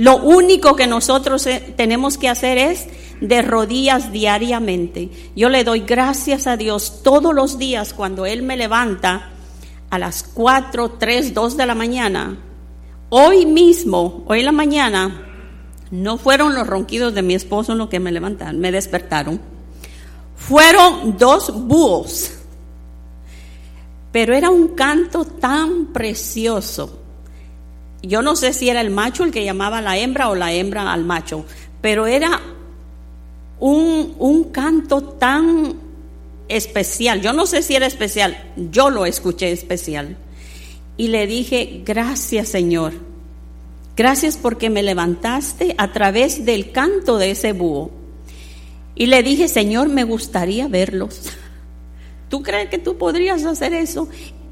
Lo 0.00 0.16
único 0.16 0.76
que 0.76 0.86
nosotros 0.86 1.46
eh, 1.46 1.74
tenemos 1.76 2.16
que 2.16 2.30
hacer 2.30 2.56
es 2.56 2.86
de 3.20 3.42
rodillas 3.42 4.12
diariamente. 4.12 5.10
Yo 5.36 5.50
le 5.50 5.62
doy 5.62 5.80
gracias 5.80 6.46
a 6.46 6.56
Dios 6.56 7.02
todos 7.02 7.34
los 7.34 7.58
días 7.58 7.92
cuando 7.92 8.24
Él 8.24 8.42
me 8.42 8.56
levanta 8.56 9.32
a 9.90 9.98
las 9.98 10.22
4, 10.22 10.92
3, 10.92 11.34
2 11.34 11.56
de 11.58 11.66
la 11.66 11.74
mañana. 11.74 12.38
Hoy 13.10 13.44
mismo, 13.44 14.24
hoy 14.26 14.40
en 14.40 14.46
la 14.46 14.52
mañana, 14.52 15.26
no 15.90 16.16
fueron 16.16 16.54
los 16.54 16.66
ronquidos 16.66 17.14
de 17.14 17.22
mi 17.22 17.34
esposo 17.34 17.74
los 17.74 17.90
que 17.90 18.00
me 18.00 18.12
levantaron, 18.12 18.58
me 18.58 18.72
despertaron 18.72 19.40
fueron 20.40 21.18
dos 21.18 21.52
búhos, 21.66 22.32
pero 24.10 24.34
era 24.34 24.50
un 24.50 24.68
canto 24.68 25.24
tan 25.24 25.92
precioso. 25.92 26.99
Yo 28.02 28.22
no 28.22 28.34
sé 28.36 28.52
si 28.52 28.70
era 28.70 28.80
el 28.80 28.90
macho 28.90 29.24
el 29.24 29.30
que 29.30 29.44
llamaba 29.44 29.78
a 29.78 29.82
la 29.82 29.98
hembra 29.98 30.30
o 30.30 30.34
la 30.34 30.52
hembra 30.52 30.92
al 30.92 31.04
macho, 31.04 31.44
pero 31.80 32.06
era 32.06 32.40
un, 33.58 34.14
un 34.18 34.44
canto 34.44 35.02
tan 35.02 35.74
especial. 36.48 37.20
Yo 37.20 37.32
no 37.32 37.46
sé 37.46 37.62
si 37.62 37.74
era 37.74 37.86
especial, 37.86 38.52
yo 38.56 38.90
lo 38.90 39.04
escuché 39.04 39.52
especial. 39.52 40.16
Y 40.96 41.08
le 41.08 41.26
dije, 41.26 41.82
gracias 41.84 42.48
Señor, 42.48 42.92
gracias 43.96 44.36
porque 44.38 44.70
me 44.70 44.82
levantaste 44.82 45.74
a 45.76 45.92
través 45.92 46.44
del 46.44 46.72
canto 46.72 47.18
de 47.18 47.32
ese 47.32 47.52
búho. 47.52 47.90
Y 48.94 49.06
le 49.06 49.22
dije, 49.22 49.48
Señor, 49.48 49.88
me 49.88 50.04
gustaría 50.04 50.68
verlos. 50.68 51.30
¿Tú 52.28 52.42
crees 52.42 52.68
que 52.68 52.78
tú 52.78 52.98
podrías 52.98 53.44
hacer 53.44 53.72
eso? 53.72 54.08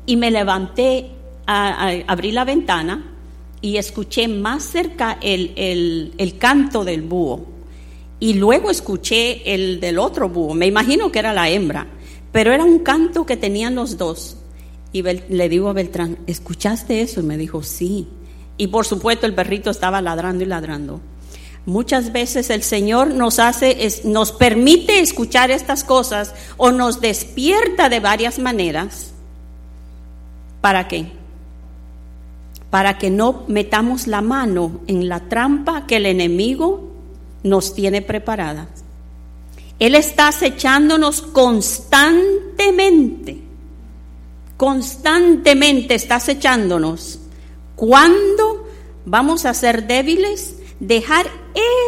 Y 0.07 0.17
me 0.17 0.31
levanté, 0.31 1.11
a, 1.47 1.91
abrí 2.07 2.33
la 2.33 2.45
ventana 2.45 3.18
y 3.61 3.77
escuché 3.77 4.29
más 4.29 4.65
cerca 4.65 5.19
el, 5.21 6.13
el, 6.17 6.39
canto 6.39 6.85
del 6.85 7.03
búho. 7.03 7.47
Y 8.21 8.35
luego 8.35 8.71
escuché 8.71 9.55
el 9.55 9.81
del 9.81 9.99
otro 9.99 10.29
búho. 10.29 10.55
Me 10.55 10.67
imagino 10.67 11.11
que 11.11 11.19
era 11.19 11.33
la 11.33 11.49
hembra, 11.49 11.87
pero 12.33 12.53
era 12.53 12.65
un 12.65 12.81
canto 12.81 13.27
que 13.27 13.37
tenían 13.37 13.75
los 13.75 13.97
dos. 13.97 14.37
Y 14.93 15.03
le 15.03 15.49
digo 15.49 15.69
a 15.69 15.73
Beltrán, 15.73 16.19
¿escuchaste 16.27 17.01
eso? 17.01 17.21
Y 17.21 17.25
me 17.25 17.37
dijo, 17.37 17.63
sí. 17.63 18.09
Y 18.57 18.69
por 18.69 18.87
supuesto 18.87 19.27
el 19.27 19.35
perrito 19.35 19.71
estaba 19.71 20.01
ladrando 20.01 20.45
y 20.45 20.47
ladrando. 20.47 21.01
Muchas 21.67 22.13
veces 22.13 22.49
el 22.49 22.63
Señor 22.63 23.09
nos 23.09 23.39
hace, 23.39 23.77
nos 24.05 24.33
permite 24.33 25.01
escuchar 25.01 25.51
estas 25.51 25.85
cosas 25.85 26.35
o 26.57 26.73
nos 26.73 27.01
despierta 27.01 27.89
de 27.89 28.01
varias 28.01 28.39
maneras. 28.39 29.13
¿Para 30.63 30.89
qué? 30.89 31.18
Para 32.71 32.99
que 32.99 33.11
no 33.11 33.45
metamos 33.49 34.07
la 34.07 34.21
mano 34.21 34.81
en 34.87 35.09
la 35.09 35.29
trampa 35.29 35.87
que 35.87 35.97
el 35.97 36.07
enemigo 36.07 36.93
nos 37.43 37.75
tiene 37.75 38.03
preparada. 38.03 38.69
Él 39.79 39.95
está 39.95 40.29
acechándonos 40.29 41.23
constantemente. 41.23 43.41
Constantemente 44.57 45.95
está 45.95 46.17
acechándonos. 46.17 47.21
¿Cuándo 47.77 48.67
vamos 49.07 49.45
a 49.45 49.55
ser 49.55 49.87
débiles? 49.87 50.57
dejar 50.81 51.27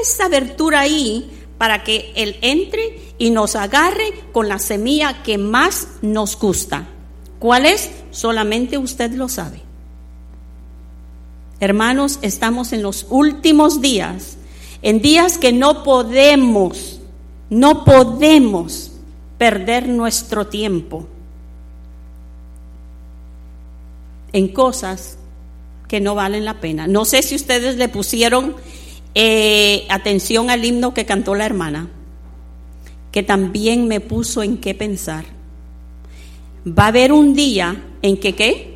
esa 0.02 0.26
abertura 0.26 0.80
ahí 0.80 1.30
para 1.58 1.84
que 1.84 2.12
Él 2.16 2.36
entre 2.40 2.98
y 3.18 3.30
nos 3.30 3.56
agarre 3.56 4.12
con 4.32 4.48
la 4.48 4.58
semilla 4.58 5.22
que 5.22 5.38
más 5.38 5.88
nos 6.02 6.38
gusta. 6.38 6.88
¿Cuál 7.38 7.66
es? 7.66 7.90
Solamente 8.10 8.78
usted 8.78 9.12
lo 9.12 9.28
sabe. 9.28 9.60
Hermanos, 11.60 12.18
estamos 12.22 12.72
en 12.72 12.82
los 12.82 13.06
últimos 13.10 13.82
días, 13.82 14.38
en 14.80 15.02
días 15.02 15.36
que 15.36 15.52
no 15.52 15.84
podemos, 15.84 17.00
no 17.50 17.84
podemos 17.84 18.92
perder 19.36 19.86
nuestro 19.86 20.46
tiempo 20.46 21.06
en 24.32 24.48
cosas 24.48 25.18
que 25.86 26.00
no 26.00 26.14
valen 26.14 26.46
la 26.46 26.60
pena. 26.60 26.86
No 26.86 27.04
sé 27.04 27.22
si 27.22 27.34
ustedes 27.34 27.76
le 27.76 27.88
pusieron 27.88 28.56
eh, 29.14 29.86
atención 29.90 30.48
al 30.48 30.64
himno 30.64 30.94
que 30.94 31.04
cantó 31.04 31.34
la 31.34 31.44
hermana, 31.44 31.90
que 33.12 33.22
también 33.22 33.86
me 33.86 34.00
puso 34.00 34.42
en 34.42 34.56
qué 34.56 34.74
pensar. 34.74 35.26
Va 36.66 36.84
a 36.84 36.88
haber 36.88 37.12
un 37.12 37.34
día 37.34 37.82
en 38.00 38.16
que 38.16 38.34
qué? 38.34 38.69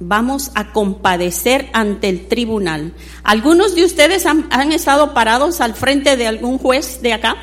Vamos 0.00 0.50
a 0.54 0.72
compadecer 0.72 1.70
ante 1.72 2.08
el 2.08 2.26
tribunal. 2.26 2.94
¿Algunos 3.22 3.74
de 3.74 3.84
ustedes 3.84 4.26
han, 4.26 4.72
estado 4.72 5.14
parados 5.14 5.60
al 5.60 5.74
frente 5.74 6.16
de 6.16 6.26
algún 6.26 6.58
juez 6.58 7.00
de 7.00 7.12
acá? 7.12 7.36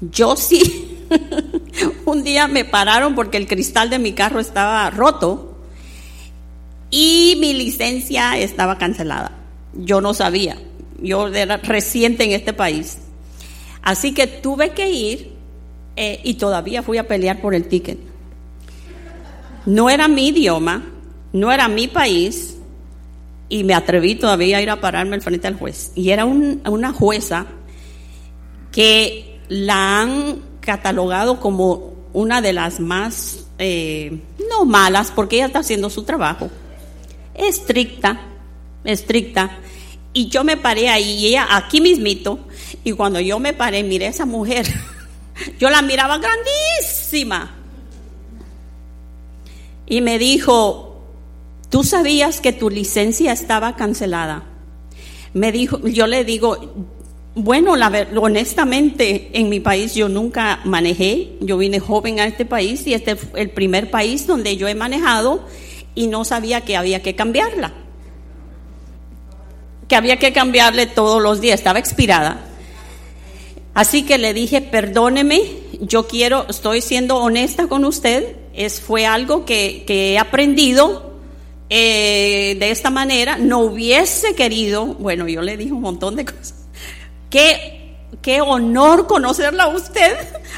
Yo 0.00 0.36
sí. 0.36 1.06
un 2.06 2.24
día 2.24 2.48
me 2.48 2.64
pararon 2.64 3.14
porque 3.14 3.36
el 3.36 3.46
cristal 3.46 3.90
de 3.90 3.98
mi 3.98 4.12
carro 4.12 4.40
estaba 4.40 4.88
roto 4.90 5.58
y 6.90 7.36
mi 7.38 7.52
licencia 7.52 8.38
estaba 8.38 8.78
cancelada. 8.78 9.32
Yo 9.74 10.00
no 10.00 10.14
sabía, 10.14 10.58
yo 11.02 11.28
era 11.28 11.58
reciente 11.58 12.24
en 12.24 12.32
este 12.32 12.54
país. 12.54 12.98
Así 13.82 14.12
que 14.12 14.26
tuve 14.26 14.70
que 14.70 14.90
ir 14.90 15.32
eh, 15.96 16.20
y 16.24 16.34
todavía 16.34 16.82
fui 16.82 16.96
a 16.98 17.06
pelear 17.06 17.40
por 17.40 17.54
el 17.54 17.68
ticket. 17.68 18.07
No 19.68 19.90
era 19.90 20.08
mi 20.08 20.28
idioma, 20.28 20.82
no 21.34 21.52
era 21.52 21.68
mi 21.68 21.88
país 21.88 22.56
y 23.50 23.64
me 23.64 23.74
atreví 23.74 24.14
todavía 24.14 24.56
a 24.56 24.62
ir 24.62 24.70
a 24.70 24.80
pararme 24.80 25.16
al 25.16 25.20
frente 25.20 25.46
al 25.46 25.58
juez. 25.58 25.92
Y 25.94 26.08
era 26.08 26.24
una 26.24 26.92
jueza 26.94 27.44
que 28.72 29.38
la 29.50 30.00
han 30.00 30.40
catalogado 30.60 31.38
como 31.38 31.92
una 32.14 32.40
de 32.40 32.54
las 32.54 32.80
más, 32.80 33.44
eh, 33.58 34.18
no 34.48 34.64
malas, 34.64 35.10
porque 35.10 35.36
ella 35.36 35.46
está 35.48 35.58
haciendo 35.58 35.90
su 35.90 36.02
trabajo, 36.02 36.48
estricta, 37.34 38.22
estricta. 38.84 39.58
Y 40.14 40.28
yo 40.30 40.44
me 40.44 40.56
paré 40.56 40.88
ahí, 40.88 41.10
y 41.10 41.26
ella 41.26 41.46
aquí 41.50 41.82
mismito, 41.82 42.38
y 42.84 42.92
cuando 42.92 43.20
yo 43.20 43.38
me 43.38 43.52
paré, 43.52 43.82
miré 43.82 44.06
a 44.06 44.10
esa 44.10 44.24
mujer, 44.24 44.66
yo 45.58 45.68
la 45.68 45.82
miraba 45.82 46.16
grandísima. 46.16 47.57
Y 49.88 50.00
me 50.00 50.18
dijo, 50.18 51.02
¿tú 51.70 51.82
sabías 51.84 52.40
que 52.40 52.52
tu 52.52 52.70
licencia 52.70 53.32
estaba 53.32 53.76
cancelada? 53.76 54.44
Me 55.32 55.52
dijo, 55.52 55.86
yo 55.86 56.06
le 56.06 56.24
digo, 56.24 56.58
bueno, 57.34 57.76
la 57.76 58.08
honestamente, 58.20 59.30
en 59.32 59.48
mi 59.48 59.60
país 59.60 59.94
yo 59.94 60.08
nunca 60.08 60.60
manejé. 60.64 61.36
Yo 61.40 61.56
vine 61.56 61.78
joven 61.78 62.20
a 62.20 62.26
este 62.26 62.44
país 62.44 62.86
y 62.86 62.94
este 62.94 63.12
es 63.12 63.20
el 63.36 63.50
primer 63.50 63.90
país 63.90 64.26
donde 64.26 64.56
yo 64.56 64.66
he 64.68 64.74
manejado 64.74 65.44
y 65.94 66.08
no 66.08 66.24
sabía 66.24 66.62
que 66.62 66.76
había 66.76 67.00
que 67.00 67.14
cambiarla. 67.14 67.72
Que 69.86 69.96
había 69.96 70.18
que 70.18 70.32
cambiarle 70.32 70.86
todos 70.86 71.22
los 71.22 71.40
días, 71.40 71.60
estaba 71.60 71.78
expirada. 71.78 72.44
Así 73.72 74.02
que 74.02 74.18
le 74.18 74.34
dije, 74.34 74.60
perdóneme, 74.60 75.40
yo 75.80 76.08
quiero, 76.08 76.46
estoy 76.48 76.80
siendo 76.80 77.18
honesta 77.18 77.68
con 77.68 77.84
usted, 77.84 78.36
es, 78.58 78.80
fue 78.80 79.06
algo 79.06 79.44
que, 79.44 79.84
he 79.86 80.18
aprendido 80.18 81.14
eh, 81.70 82.56
de 82.58 82.70
esta 82.72 82.90
manera, 82.90 83.38
no 83.38 83.60
hubiese 83.60 84.34
querido, 84.34 84.86
bueno, 84.86 85.28
yo 85.28 85.42
le 85.42 85.56
dije 85.56 85.72
un 85.72 85.80
montón 85.80 86.16
de 86.16 86.24
cosas 86.24 86.54
Qué, 87.30 87.96
qué 88.20 88.40
honor 88.40 89.06
conocerla 89.06 89.64
a 89.64 89.68
usted, 89.68 90.16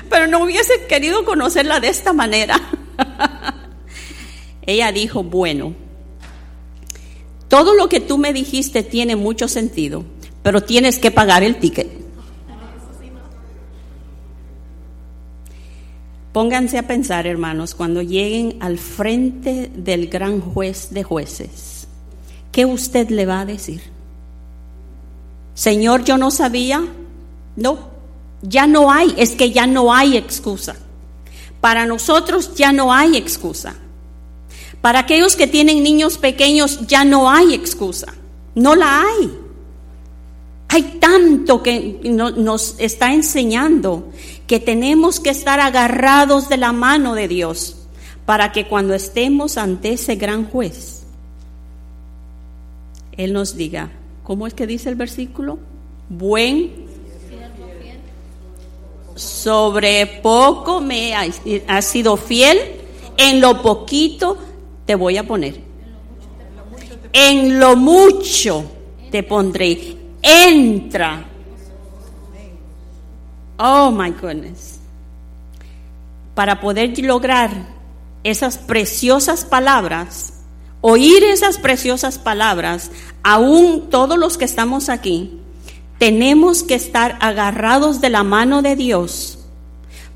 pero 0.08 0.26
no 0.28 0.44
hubiese 0.44 0.86
querido 0.88 1.24
conocerla 1.26 1.78
de 1.80 1.88
esta 1.88 2.12
manera. 2.14 2.58
Ella 4.66 4.92
dijo, 4.92 5.22
bueno, 5.22 5.74
todo 7.48 7.74
lo 7.74 7.88
que 7.88 8.00
tú 8.00 8.16
me 8.16 8.32
dijiste 8.32 8.82
tiene 8.82 9.14
mucho 9.14 9.46
sentido, 9.46 10.04
pero 10.42 10.62
tienes 10.62 10.98
que 10.98 11.10
pagar 11.10 11.42
el 11.42 11.56
ticket. 11.56 11.99
Pónganse 16.32 16.78
a 16.78 16.86
pensar, 16.86 17.26
hermanos, 17.26 17.74
cuando 17.74 18.02
lleguen 18.02 18.56
al 18.60 18.78
frente 18.78 19.70
del 19.74 20.08
gran 20.08 20.40
juez 20.40 20.90
de 20.90 21.02
jueces, 21.02 21.88
¿qué 22.52 22.64
usted 22.66 23.10
le 23.10 23.26
va 23.26 23.40
a 23.40 23.46
decir? 23.46 23.82
Señor, 25.54 26.04
yo 26.04 26.16
no 26.16 26.30
sabía. 26.30 26.86
No, 27.56 27.78
ya 28.42 28.66
no 28.66 28.92
hay, 28.92 29.12
es 29.18 29.32
que 29.32 29.50
ya 29.50 29.66
no 29.66 29.92
hay 29.92 30.16
excusa. 30.16 30.76
Para 31.60 31.84
nosotros 31.84 32.54
ya 32.54 32.72
no 32.72 32.92
hay 32.92 33.16
excusa. 33.16 33.74
Para 34.80 35.00
aquellos 35.00 35.36
que 35.36 35.46
tienen 35.46 35.82
niños 35.82 36.16
pequeños 36.16 36.86
ya 36.86 37.04
no 37.04 37.28
hay 37.30 37.54
excusa. 37.54 38.14
No 38.54 38.74
la 38.74 39.02
hay. 39.02 39.38
Hay 40.68 40.82
tanto 41.00 41.62
que 41.62 42.00
nos 42.04 42.76
está 42.78 43.12
enseñando 43.12 44.12
que 44.50 44.58
tenemos 44.58 45.20
que 45.20 45.30
estar 45.30 45.60
agarrados 45.60 46.48
de 46.48 46.56
la 46.56 46.72
mano 46.72 47.14
de 47.14 47.28
Dios 47.28 47.76
para 48.26 48.50
que 48.50 48.66
cuando 48.66 48.94
estemos 48.94 49.56
ante 49.56 49.92
ese 49.92 50.16
gran 50.16 50.44
juez, 50.44 51.04
Él 53.16 53.32
nos 53.32 53.54
diga, 53.54 53.92
¿Cómo 54.24 54.48
es 54.48 54.54
que 54.54 54.66
dice 54.66 54.88
el 54.88 54.96
versículo? 54.96 55.60
Buen. 56.08 56.88
Sobre 59.14 60.04
poco 60.20 60.80
me 60.80 61.14
has, 61.14 61.84
sido 61.84 62.16
fiel, 62.16 62.58
en 63.16 63.40
lo 63.40 63.62
poquito 63.62 64.36
te 64.84 64.96
voy 64.96 65.16
a 65.16 65.24
poner. 65.28 65.60
En 67.12 67.60
lo 67.60 67.76
mucho 67.76 68.64
te 69.12 69.22
pondré. 69.22 69.96
Entra. 70.20 71.29
Oh 73.62 73.90
my 73.90 74.10
goodness. 74.10 74.80
Para 76.34 76.62
poder 76.62 76.98
lograr 77.00 77.50
esas 78.24 78.56
preciosas 78.56 79.44
palabras, 79.44 80.32
oír 80.80 81.22
esas 81.24 81.58
preciosas 81.58 82.18
palabras, 82.18 82.90
aún 83.22 83.90
todos 83.90 84.16
los 84.16 84.38
que 84.38 84.46
estamos 84.46 84.88
aquí, 84.88 85.38
tenemos 85.98 86.62
que 86.62 86.74
estar 86.74 87.18
agarrados 87.20 88.00
de 88.00 88.08
la 88.08 88.22
mano 88.22 88.62
de 88.62 88.76
Dios, 88.76 89.40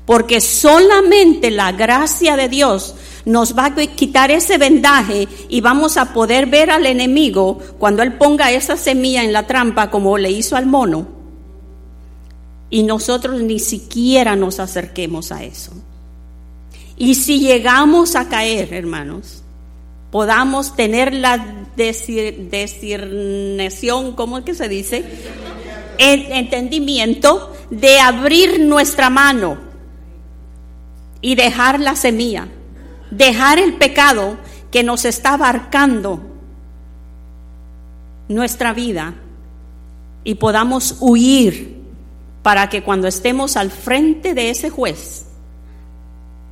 porque 0.07 0.41
solamente 0.41 1.51
la 1.51 1.71
gracia 1.71 2.35
de 2.37 2.49
Dios 2.49 2.95
nos 3.25 3.55
va 3.55 3.65
a 3.65 3.75
quitar 3.75 4.31
ese 4.31 4.57
vendaje 4.57 5.27
y 5.49 5.61
vamos 5.61 5.97
a 5.97 6.13
poder 6.13 6.47
ver 6.47 6.71
al 6.71 6.87
enemigo 6.87 7.59
cuando 7.77 8.01
él 8.01 8.13
ponga 8.13 8.51
esa 8.51 8.75
semilla 8.75 9.23
en 9.23 9.33
la 9.33 9.45
trampa 9.45 9.91
como 9.91 10.17
le 10.17 10.31
hizo 10.31 10.55
al 10.55 10.65
mono. 10.65 11.14
Y 12.69 12.83
nosotros 12.83 13.41
ni 13.41 13.59
siquiera 13.59 14.35
nos 14.35 14.59
acerquemos 14.59 15.31
a 15.31 15.43
eso. 15.43 15.71
Y 16.97 17.15
si 17.15 17.39
llegamos 17.39 18.15
a 18.15 18.29
caer, 18.29 18.73
hermanos, 18.73 19.43
podamos 20.11 20.75
tener 20.75 21.13
la 21.13 21.65
discernación, 22.49 24.13
¿cómo 24.13 24.37
es 24.37 24.45
que 24.45 24.55
se 24.55 24.69
dice? 24.69 25.03
El 25.97 26.31
entendimiento 26.31 27.53
de 27.69 27.99
abrir 27.99 28.61
nuestra 28.61 29.09
mano 29.09 29.57
y 31.21 31.35
dejar 31.35 31.79
la 31.79 31.95
semilla, 31.95 32.47
dejar 33.11 33.59
el 33.59 33.75
pecado 33.75 34.37
que 34.71 34.83
nos 34.83 35.05
está 35.05 35.33
abarcando 35.33 36.21
nuestra 38.27 38.73
vida 38.73 39.15
y 40.23 40.35
podamos 40.35 40.97
huir 40.99 41.74
para 42.45 42.69
que 42.69 42.83
cuando 42.83 43.07
estemos 43.07 43.57
al 43.57 43.71
frente 43.71 44.35
de 44.35 44.51
ese 44.51 44.69
juez 44.69 45.25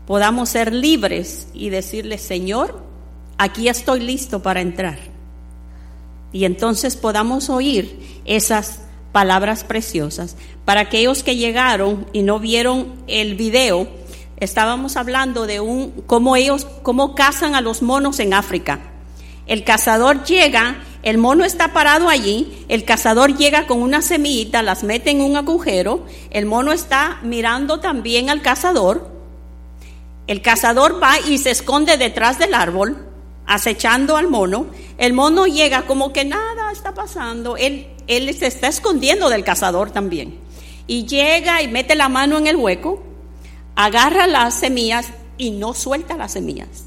podamos 0.07 0.49
ser 0.49 0.73
libres 0.73 1.45
y 1.53 1.69
decirle, 1.69 2.17
Señor, 2.17 2.81
aquí 3.37 3.67
estoy 3.67 3.99
listo 3.99 4.41
para 4.41 4.61
entrar. 4.61 4.97
Y 6.31 6.45
entonces 6.45 6.95
podamos 6.95 7.51
oír 7.51 8.21
esas 8.25 8.79
palabras 9.11 9.63
preciosas. 9.63 10.35
Para 10.65 10.81
aquellos 10.81 11.21
que 11.21 11.35
llegaron 11.35 12.07
y 12.11 12.23
no 12.23 12.39
vieron 12.39 12.95
el 13.05 13.35
video, 13.35 13.87
estábamos 14.37 14.97
hablando 14.97 15.45
de 15.45 15.59
un 15.59 15.91
cómo 16.07 16.35
ellos 16.35 16.65
cómo 16.81 17.13
cazan 17.13 17.53
a 17.53 17.61
los 17.61 17.83
monos 17.83 18.19
en 18.19 18.33
África. 18.33 18.79
El 19.45 19.63
cazador 19.63 20.23
llega, 20.23 20.77
el 21.03 21.17
mono 21.17 21.43
está 21.43 21.73
parado 21.73 22.07
allí, 22.07 22.65
el 22.69 22.85
cazador 22.85 23.35
llega 23.35 23.67
con 23.67 23.81
una 23.81 24.01
semillita, 24.01 24.63
las 24.63 24.83
mete 24.83 25.11
en 25.11 25.19
un 25.21 25.35
agujero, 25.35 26.05
el 26.31 26.45
mono 26.45 26.71
está 26.71 27.19
mirando 27.23 27.81
también 27.81 28.29
al 28.29 28.41
cazador. 28.41 29.11
El 30.27 30.41
cazador 30.41 31.03
va 31.03 31.19
y 31.19 31.37
se 31.37 31.51
esconde 31.51 31.97
detrás 31.97 32.39
del 32.39 32.53
árbol 32.53 33.05
acechando 33.45 34.15
al 34.15 34.29
mono, 34.29 34.67
el 34.97 35.11
mono 35.11 35.45
llega 35.45 35.81
como 35.81 36.13
que 36.13 36.23
nada 36.23 36.71
está 36.71 36.93
pasando, 36.93 37.57
él, 37.57 37.87
él 38.07 38.33
se 38.33 38.47
está 38.47 38.69
escondiendo 38.69 39.29
del 39.29 39.43
cazador 39.43 39.91
también. 39.91 40.39
Y 40.87 41.05
llega 41.05 41.61
y 41.61 41.67
mete 41.67 41.95
la 41.95 42.07
mano 42.07 42.37
en 42.37 42.47
el 42.47 42.55
hueco, 42.55 43.03
agarra 43.75 44.27
las 44.27 44.53
semillas 44.53 45.07
y 45.37 45.51
no 45.51 45.73
suelta 45.73 46.15
las 46.15 46.31
semillas. 46.31 46.85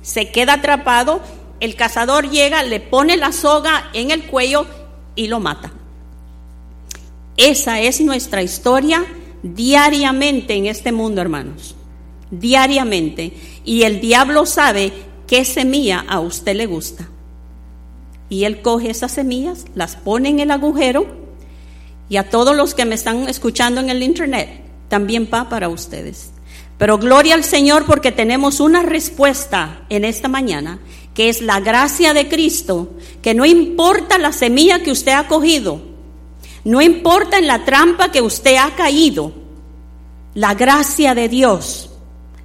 Se 0.00 0.30
queda 0.30 0.54
atrapado, 0.54 1.20
el 1.60 1.76
cazador 1.76 2.30
llega, 2.30 2.62
le 2.62 2.80
pone 2.80 3.16
la 3.16 3.32
soga 3.32 3.90
en 3.92 4.10
el 4.10 4.26
cuello 4.26 4.66
y 5.16 5.28
lo 5.28 5.40
mata. 5.40 5.72
Esa 7.36 7.80
es 7.80 8.00
nuestra 8.00 8.42
historia 8.42 9.04
diariamente 9.42 10.54
en 10.54 10.66
este 10.66 10.92
mundo, 10.92 11.20
hermanos. 11.20 11.74
Diariamente. 12.30 13.32
Y 13.64 13.82
el 13.82 14.00
diablo 14.00 14.46
sabe 14.46 14.92
qué 15.26 15.44
semilla 15.44 16.04
a 16.08 16.20
usted 16.20 16.56
le 16.56 16.66
gusta. 16.66 17.08
Y 18.28 18.44
él 18.44 18.62
coge 18.62 18.90
esas 18.90 19.12
semillas, 19.12 19.66
las 19.74 19.96
pone 19.96 20.28
en 20.28 20.40
el 20.40 20.50
agujero 20.50 21.24
y 22.08 22.16
a 22.16 22.28
todos 22.28 22.54
los 22.54 22.74
que 22.74 22.84
me 22.84 22.94
están 22.94 23.28
escuchando 23.28 23.80
en 23.80 23.90
el 23.90 24.02
internet, 24.02 24.60
también 24.88 25.28
va 25.32 25.48
para 25.48 25.68
ustedes. 25.68 26.33
Pero 26.78 26.98
gloria 26.98 27.34
al 27.34 27.44
Señor 27.44 27.86
porque 27.86 28.12
tenemos 28.12 28.60
una 28.60 28.82
respuesta 28.82 29.84
en 29.88 30.04
esta 30.04 30.28
mañana, 30.28 30.80
que 31.14 31.28
es 31.28 31.40
la 31.40 31.60
gracia 31.60 32.12
de 32.12 32.28
Cristo, 32.28 32.90
que 33.22 33.34
no 33.34 33.44
importa 33.44 34.18
la 34.18 34.32
semilla 34.32 34.82
que 34.82 34.90
usted 34.90 35.12
ha 35.12 35.28
cogido, 35.28 35.80
no 36.64 36.80
importa 36.80 37.38
en 37.38 37.46
la 37.46 37.64
trampa 37.64 38.10
que 38.10 38.22
usted 38.22 38.56
ha 38.56 38.74
caído, 38.74 39.32
la 40.34 40.54
gracia 40.54 41.14
de 41.14 41.28
Dios 41.28 41.90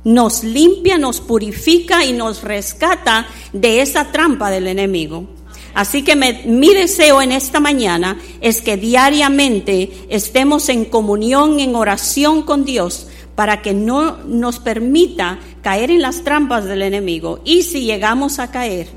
nos 0.03 0.43
limpia, 0.43 0.97
nos 0.97 1.21
purifica 1.21 2.05
y 2.05 2.13
nos 2.13 2.43
rescata 2.43 3.27
de 3.51 3.82
esa 3.82 4.11
trampa 4.11 4.49
del 4.49 4.67
enemigo. 4.67 5.27
Así 5.73 6.03
que 6.03 6.15
mi 6.15 6.73
deseo 6.73 7.21
en 7.21 7.32
esta 7.32 7.59
mañana 7.59 8.19
es 8.41 8.61
que 8.61 8.75
diariamente 8.75 10.07
estemos 10.09 10.67
en 10.69 10.86
comunión, 10.86 11.59
en 11.59 11.75
oración 11.75 12.41
con 12.41 12.65
Dios, 12.65 13.07
para 13.39 13.61
que 13.61 13.73
no 13.73 14.17
nos 14.25 14.59
permita 14.59 15.39
caer 15.61 15.91
en 15.91 16.01
las 16.01 16.25
trampas 16.25 16.65
del 16.65 16.81
enemigo. 16.81 17.39
Y 17.45 17.63
si 17.63 17.85
llegamos 17.85 18.37
a 18.37 18.51
caer, 18.51 18.89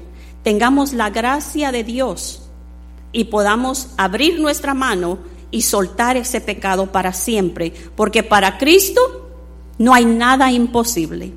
tengamos 0.42 0.94
la 0.94 1.10
gracia 1.10 1.70
de 1.70 1.84
Dios 1.84 2.42
y 3.12 3.26
podamos 3.26 3.90
abrir 3.96 4.40
nuestra 4.40 4.74
mano 4.74 5.20
y 5.52 5.62
soltar 5.62 6.16
ese 6.16 6.40
pecado 6.40 6.90
para 6.90 7.12
siempre, 7.12 7.72
porque 7.94 8.24
para 8.24 8.58
Cristo 8.58 9.30
no 9.78 9.94
hay 9.94 10.06
nada 10.06 10.50
imposible. 10.50 11.32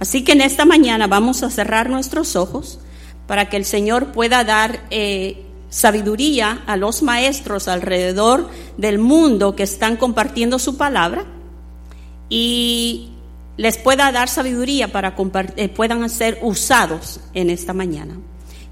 Así 0.00 0.24
que 0.24 0.32
en 0.32 0.40
esta 0.40 0.64
mañana 0.64 1.06
vamos 1.06 1.42
a 1.42 1.50
cerrar 1.50 1.90
nuestros 1.90 2.34
ojos 2.34 2.80
para 3.26 3.50
que 3.50 3.58
el 3.58 3.66
Señor 3.66 4.12
pueda 4.12 4.42
dar 4.42 4.86
eh, 4.88 5.44
sabiduría 5.68 6.62
a 6.66 6.78
los 6.78 7.02
maestros 7.02 7.68
alrededor 7.68 8.48
del 8.78 8.98
mundo 8.98 9.54
que 9.54 9.64
están 9.64 9.98
compartiendo 9.98 10.58
su 10.58 10.78
palabra 10.78 11.26
y 12.28 13.10
les 13.56 13.76
pueda 13.76 14.12
dar 14.12 14.28
sabiduría 14.28 14.92
para 14.92 15.14
eh, 15.56 15.68
puedan 15.68 16.08
ser 16.08 16.38
usados 16.42 17.20
en 17.34 17.50
esta 17.50 17.72
mañana. 17.72 18.18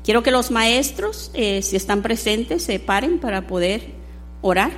Quiero 0.04 0.22
que 0.22 0.30
los 0.30 0.52
maestros, 0.52 1.32
eh, 1.34 1.62
si 1.62 1.74
están 1.74 2.02
presentes, 2.02 2.62
se 2.62 2.78
paren 2.78 3.18
para 3.18 3.48
poder 3.48 3.90
orar. 4.40 4.70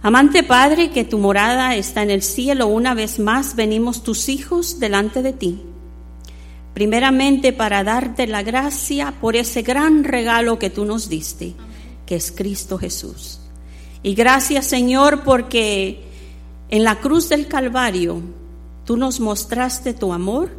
Amante 0.00 0.42
Padre, 0.42 0.90
que 0.90 1.04
tu 1.04 1.18
morada 1.18 1.76
está 1.76 2.02
en 2.02 2.10
el 2.10 2.22
cielo, 2.22 2.68
una 2.68 2.94
vez 2.94 3.18
más 3.18 3.54
venimos 3.56 4.02
tus 4.02 4.30
hijos 4.30 4.80
delante 4.80 5.20
de 5.20 5.34
ti. 5.34 5.62
Primeramente 6.72 7.52
para 7.52 7.84
darte 7.84 8.26
la 8.26 8.42
gracia 8.42 9.12
por 9.20 9.36
ese 9.36 9.62
gran 9.62 10.04
regalo 10.04 10.58
que 10.58 10.70
tú 10.70 10.86
nos 10.86 11.08
diste, 11.10 11.54
que 12.06 12.14
es 12.14 12.32
Cristo 12.32 12.78
Jesús. 12.78 13.40
Y 14.02 14.14
gracias 14.14 14.66
Señor 14.66 15.22
porque 15.24 16.02
en 16.68 16.84
la 16.84 17.00
cruz 17.00 17.28
del 17.28 17.48
Calvario 17.48 18.20
tú 18.84 18.96
nos 18.96 19.20
mostraste 19.20 19.94
tu 19.94 20.12
amor 20.12 20.50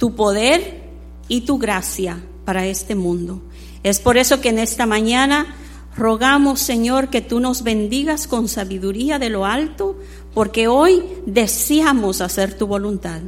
tu 0.00 0.14
poder 0.14 0.80
y 1.28 1.42
tu 1.42 1.58
gracia 1.58 2.24
para 2.46 2.66
este 2.66 2.94
mundo. 2.94 3.42
Es 3.82 4.00
por 4.00 4.16
eso 4.16 4.40
que 4.40 4.48
en 4.48 4.58
esta 4.58 4.86
mañana 4.86 5.54
rogamos, 5.94 6.58
Señor, 6.58 7.10
que 7.10 7.20
tú 7.20 7.38
nos 7.38 7.62
bendigas 7.62 8.26
con 8.26 8.48
sabiduría 8.48 9.18
de 9.18 9.28
lo 9.28 9.44
alto, 9.44 9.98
porque 10.32 10.68
hoy 10.68 11.02
deseamos 11.26 12.22
hacer 12.22 12.56
tu 12.56 12.66
voluntad. 12.66 13.20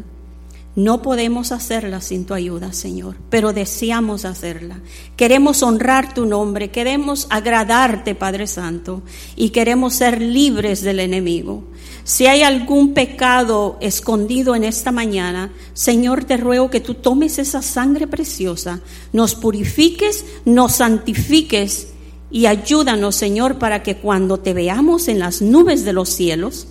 No 0.74 1.02
podemos 1.02 1.52
hacerla 1.52 2.00
sin 2.00 2.24
tu 2.24 2.32
ayuda, 2.32 2.72
Señor, 2.72 3.16
pero 3.28 3.52
deseamos 3.52 4.24
hacerla. 4.24 4.80
Queremos 5.16 5.62
honrar 5.62 6.14
tu 6.14 6.24
nombre, 6.24 6.70
queremos 6.70 7.26
agradarte, 7.28 8.14
Padre 8.14 8.46
Santo, 8.46 9.02
y 9.36 9.50
queremos 9.50 9.92
ser 9.92 10.22
libres 10.22 10.80
del 10.80 11.00
enemigo. 11.00 11.64
Si 12.04 12.26
hay 12.26 12.42
algún 12.42 12.94
pecado 12.94 13.76
escondido 13.80 14.54
en 14.54 14.64
esta 14.64 14.92
mañana, 14.92 15.52
Señor, 15.74 16.24
te 16.24 16.38
ruego 16.38 16.70
que 16.70 16.80
tú 16.80 16.94
tomes 16.94 17.38
esa 17.38 17.60
sangre 17.60 18.06
preciosa, 18.06 18.80
nos 19.12 19.34
purifiques, 19.34 20.24
nos 20.46 20.76
santifiques 20.76 21.88
y 22.30 22.46
ayúdanos, 22.46 23.14
Señor, 23.14 23.58
para 23.58 23.82
que 23.82 23.98
cuando 23.98 24.38
te 24.38 24.54
veamos 24.54 25.08
en 25.08 25.18
las 25.18 25.42
nubes 25.42 25.84
de 25.84 25.92
los 25.92 26.08
cielos, 26.08 26.66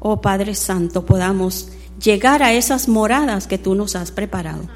oh 0.00 0.22
Padre 0.22 0.54
Santo, 0.54 1.04
podamos 1.04 1.68
llegar 2.02 2.42
a 2.42 2.52
esas 2.52 2.88
moradas 2.88 3.46
que 3.46 3.58
tú 3.58 3.74
nos 3.74 3.96
has 3.96 4.10
preparado. 4.10 4.68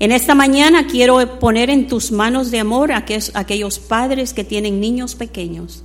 En 0.00 0.12
esta 0.12 0.34
mañana 0.34 0.86
quiero 0.86 1.38
poner 1.38 1.70
en 1.70 1.86
tus 1.86 2.10
manos 2.10 2.50
de 2.50 2.60
amor 2.60 2.92
a 2.92 3.04
aquellos 3.34 3.78
padres 3.78 4.34
que 4.34 4.44
tienen 4.44 4.80
niños 4.80 5.14
pequeños. 5.14 5.84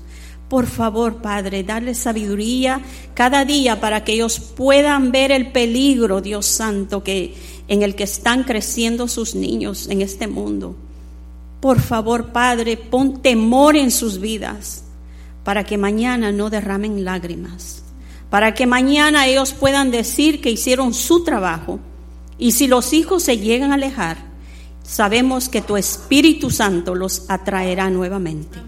Por 0.50 0.66
favor, 0.66 1.22
Padre, 1.22 1.64
darles 1.64 2.00
sabiduría 2.00 2.82
cada 3.14 3.46
día 3.46 3.80
para 3.80 4.04
que 4.04 4.14
ellos 4.14 4.40
puedan 4.40 5.12
ver 5.12 5.32
el 5.32 5.52
peligro, 5.52 6.22
Dios 6.22 6.48
Santo, 6.48 7.04
que 7.04 7.36
en 7.68 7.84
el 7.84 7.94
que 7.94 8.06
están 8.06 8.44
creciendo 8.44 9.08
sus 9.08 9.36
niños 9.36 9.88
en 9.90 10.02
este 10.02 10.26
mundo. 10.26 10.76
Por 11.62 11.80
favor, 11.80 12.32
Padre, 12.32 12.78
pon 12.78 13.22
temor 13.22 13.76
en 13.76 13.92
sus 13.92 14.20
vidas 14.20 14.86
para 15.44 15.64
que 15.64 15.78
mañana 15.78 16.32
no 16.32 16.50
derramen 16.50 17.06
lágrimas 17.06 17.84
para 18.30 18.54
que 18.54 18.68
mañana 18.68 19.28
ellos 19.28 19.54
puedan 19.54 19.92
decir 19.92 20.42
que 20.42 20.52
hicieron 20.52 20.94
su 20.94 21.24
trabajo. 21.24 21.80
Y 22.38 22.52
si 22.52 22.68
los 22.68 22.94
hijos 22.94 23.24
se 23.24 23.38
llegan 23.38 23.72
a 23.72 23.76
alejar, 23.76 24.18
sabemos 24.84 25.50
que 25.50 25.62
tu 25.62 25.78
Espíritu 25.78 26.52
Santo 26.52 26.96
los 26.96 27.30
atraerá 27.30 27.90
nuevamente. 27.90 28.60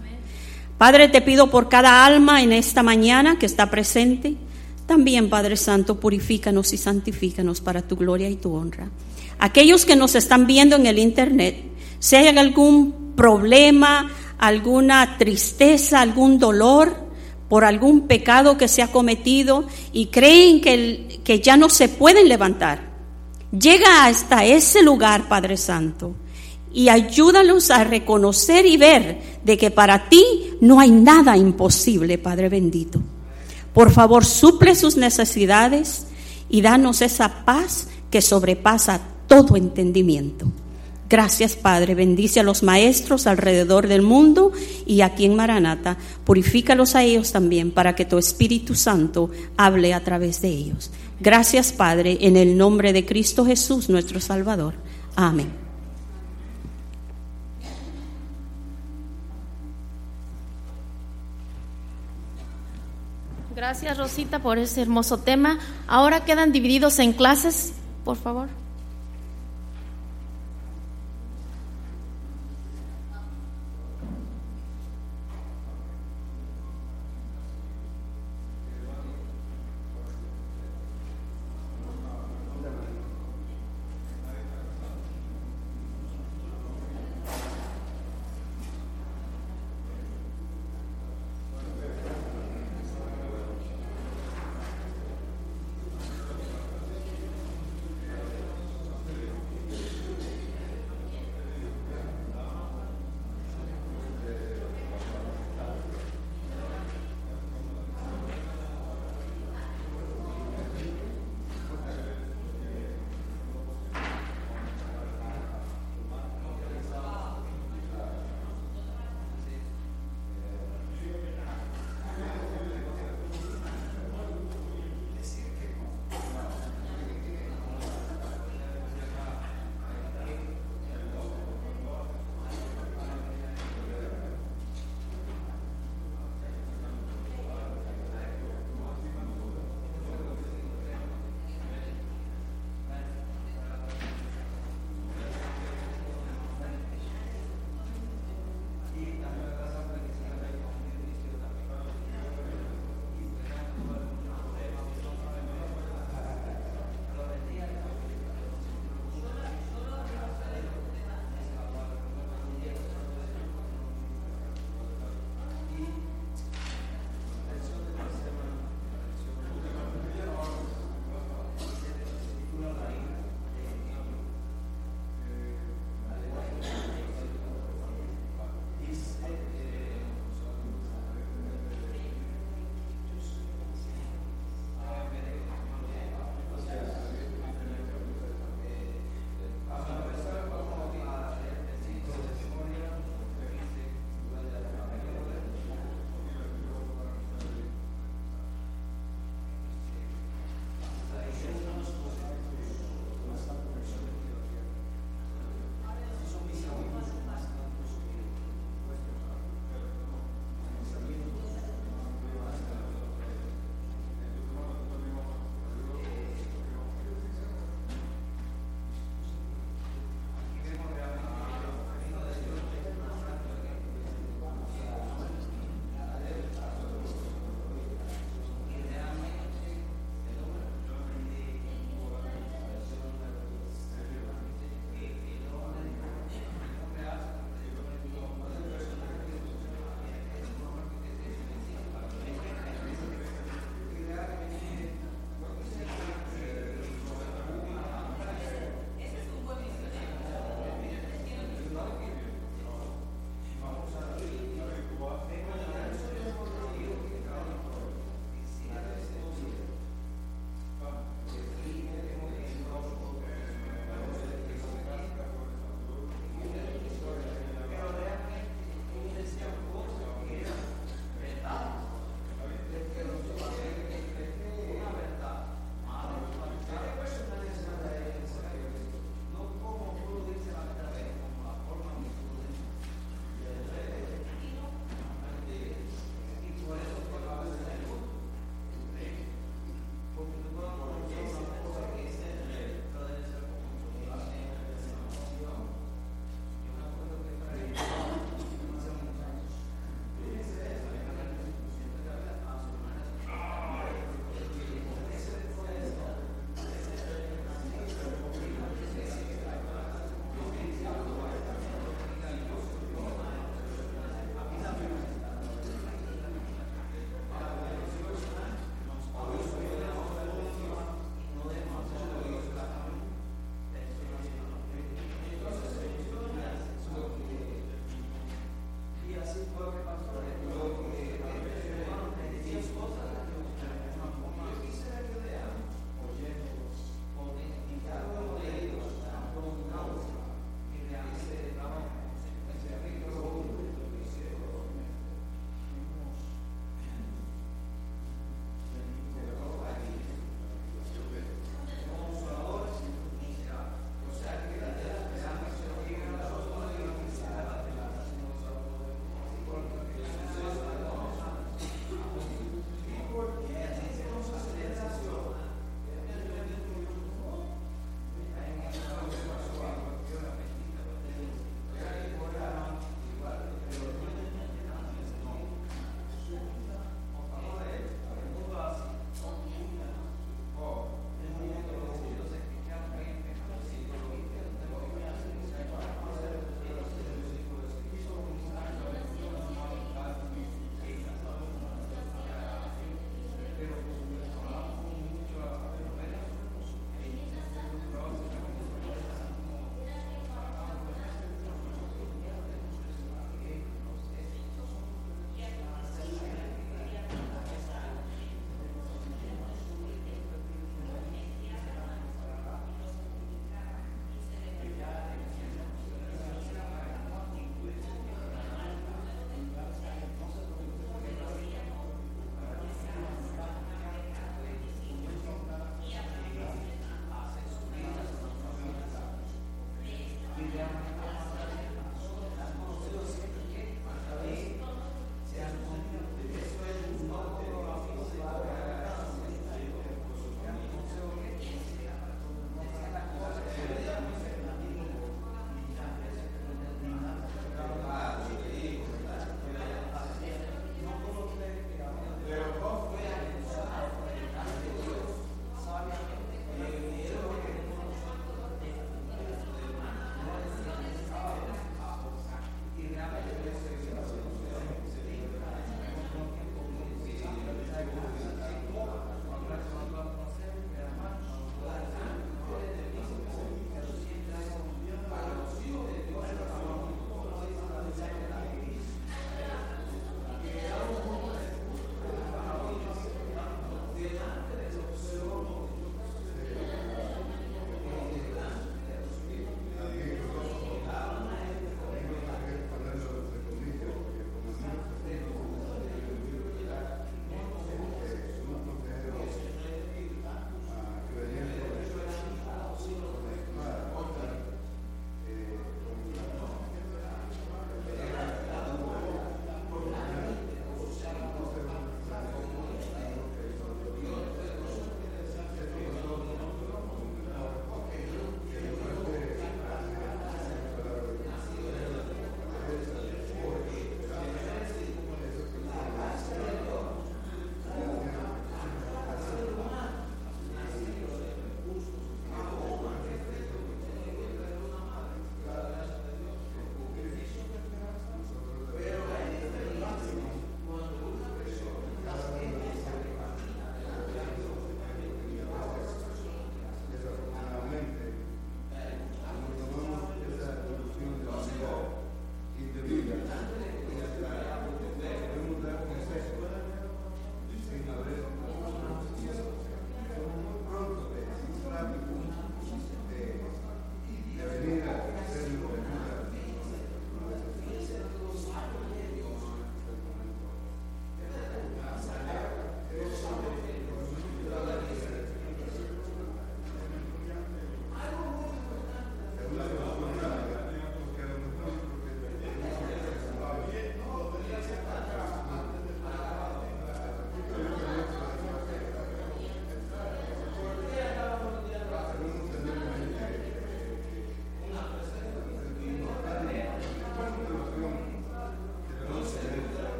Padre, 0.78 1.08
te 1.08 1.22
pido 1.22 1.48
por 1.48 1.68
cada 1.68 2.04
alma 2.04 2.42
en 2.42 2.52
esta 2.52 2.82
mañana 2.82 3.38
que 3.38 3.46
está 3.46 3.70
presente. 3.70 4.34
También, 4.86 5.30
Padre 5.30 5.56
Santo, 5.56 6.00
purifícanos 6.00 6.72
y 6.72 6.76
santifícanos 6.76 7.60
para 7.60 7.82
tu 7.82 7.96
gloria 7.96 8.28
y 8.28 8.36
tu 8.36 8.52
honra. 8.52 8.90
Aquellos 9.38 9.84
que 9.84 9.96
nos 9.96 10.16
están 10.16 10.46
viendo 10.46 10.76
en 10.76 10.86
el 10.86 10.98
Internet, 10.98 11.56
si 12.00 12.16
hay 12.16 12.36
algún 12.36 13.14
problema, 13.16 14.10
alguna 14.38 15.18
tristeza, 15.18 16.00
algún 16.00 16.38
dolor, 16.38 16.96
por 17.52 17.66
algún 17.66 18.06
pecado 18.06 18.56
que 18.56 18.66
se 18.66 18.80
ha 18.80 18.90
cometido 18.90 19.66
y 19.92 20.06
creen 20.06 20.62
que, 20.62 21.20
que 21.22 21.40
ya 21.40 21.58
no 21.58 21.68
se 21.68 21.90
pueden 21.90 22.26
levantar. 22.26 22.94
Llega 23.50 24.06
hasta 24.06 24.46
ese 24.46 24.82
lugar, 24.82 25.28
Padre 25.28 25.58
Santo, 25.58 26.14
y 26.72 26.88
ayúdalos 26.88 27.70
a 27.70 27.84
reconocer 27.84 28.64
y 28.64 28.78
ver 28.78 29.20
de 29.44 29.58
que 29.58 29.70
para 29.70 30.08
ti 30.08 30.24
no 30.62 30.80
hay 30.80 30.92
nada 30.92 31.36
imposible, 31.36 32.16
Padre 32.16 32.48
bendito. 32.48 33.02
Por 33.74 33.90
favor, 33.90 34.24
suple 34.24 34.74
sus 34.74 34.96
necesidades 34.96 36.06
y 36.48 36.62
danos 36.62 37.02
esa 37.02 37.44
paz 37.44 37.88
que 38.10 38.22
sobrepasa 38.22 38.98
todo 39.26 39.56
entendimiento. 39.56 40.50
Gracias, 41.12 41.56
Padre. 41.56 41.94
Bendice 41.94 42.40
a 42.40 42.42
los 42.42 42.62
maestros 42.62 43.26
alrededor 43.26 43.86
del 43.86 44.00
mundo 44.00 44.50
y 44.86 45.02
aquí 45.02 45.26
en 45.26 45.36
Maranata. 45.36 45.98
Purifícalos 46.24 46.94
a 46.94 47.02
ellos 47.02 47.32
también 47.32 47.70
para 47.70 47.94
que 47.94 48.06
tu 48.06 48.16
Espíritu 48.16 48.74
Santo 48.74 49.30
hable 49.58 49.92
a 49.92 50.02
través 50.02 50.40
de 50.40 50.48
ellos. 50.48 50.90
Gracias, 51.20 51.70
Padre, 51.70 52.16
en 52.22 52.38
el 52.38 52.56
nombre 52.56 52.94
de 52.94 53.04
Cristo 53.04 53.44
Jesús, 53.44 53.90
nuestro 53.90 54.20
Salvador. 54.20 54.72
Amén. 55.14 55.52
Gracias, 63.54 63.98
Rosita, 63.98 64.38
por 64.38 64.56
ese 64.56 64.80
hermoso 64.80 65.18
tema. 65.18 65.58
Ahora 65.86 66.24
quedan 66.24 66.52
divididos 66.52 66.98
en 67.00 67.12
clases, 67.12 67.74
por 68.02 68.16
favor. 68.16 68.61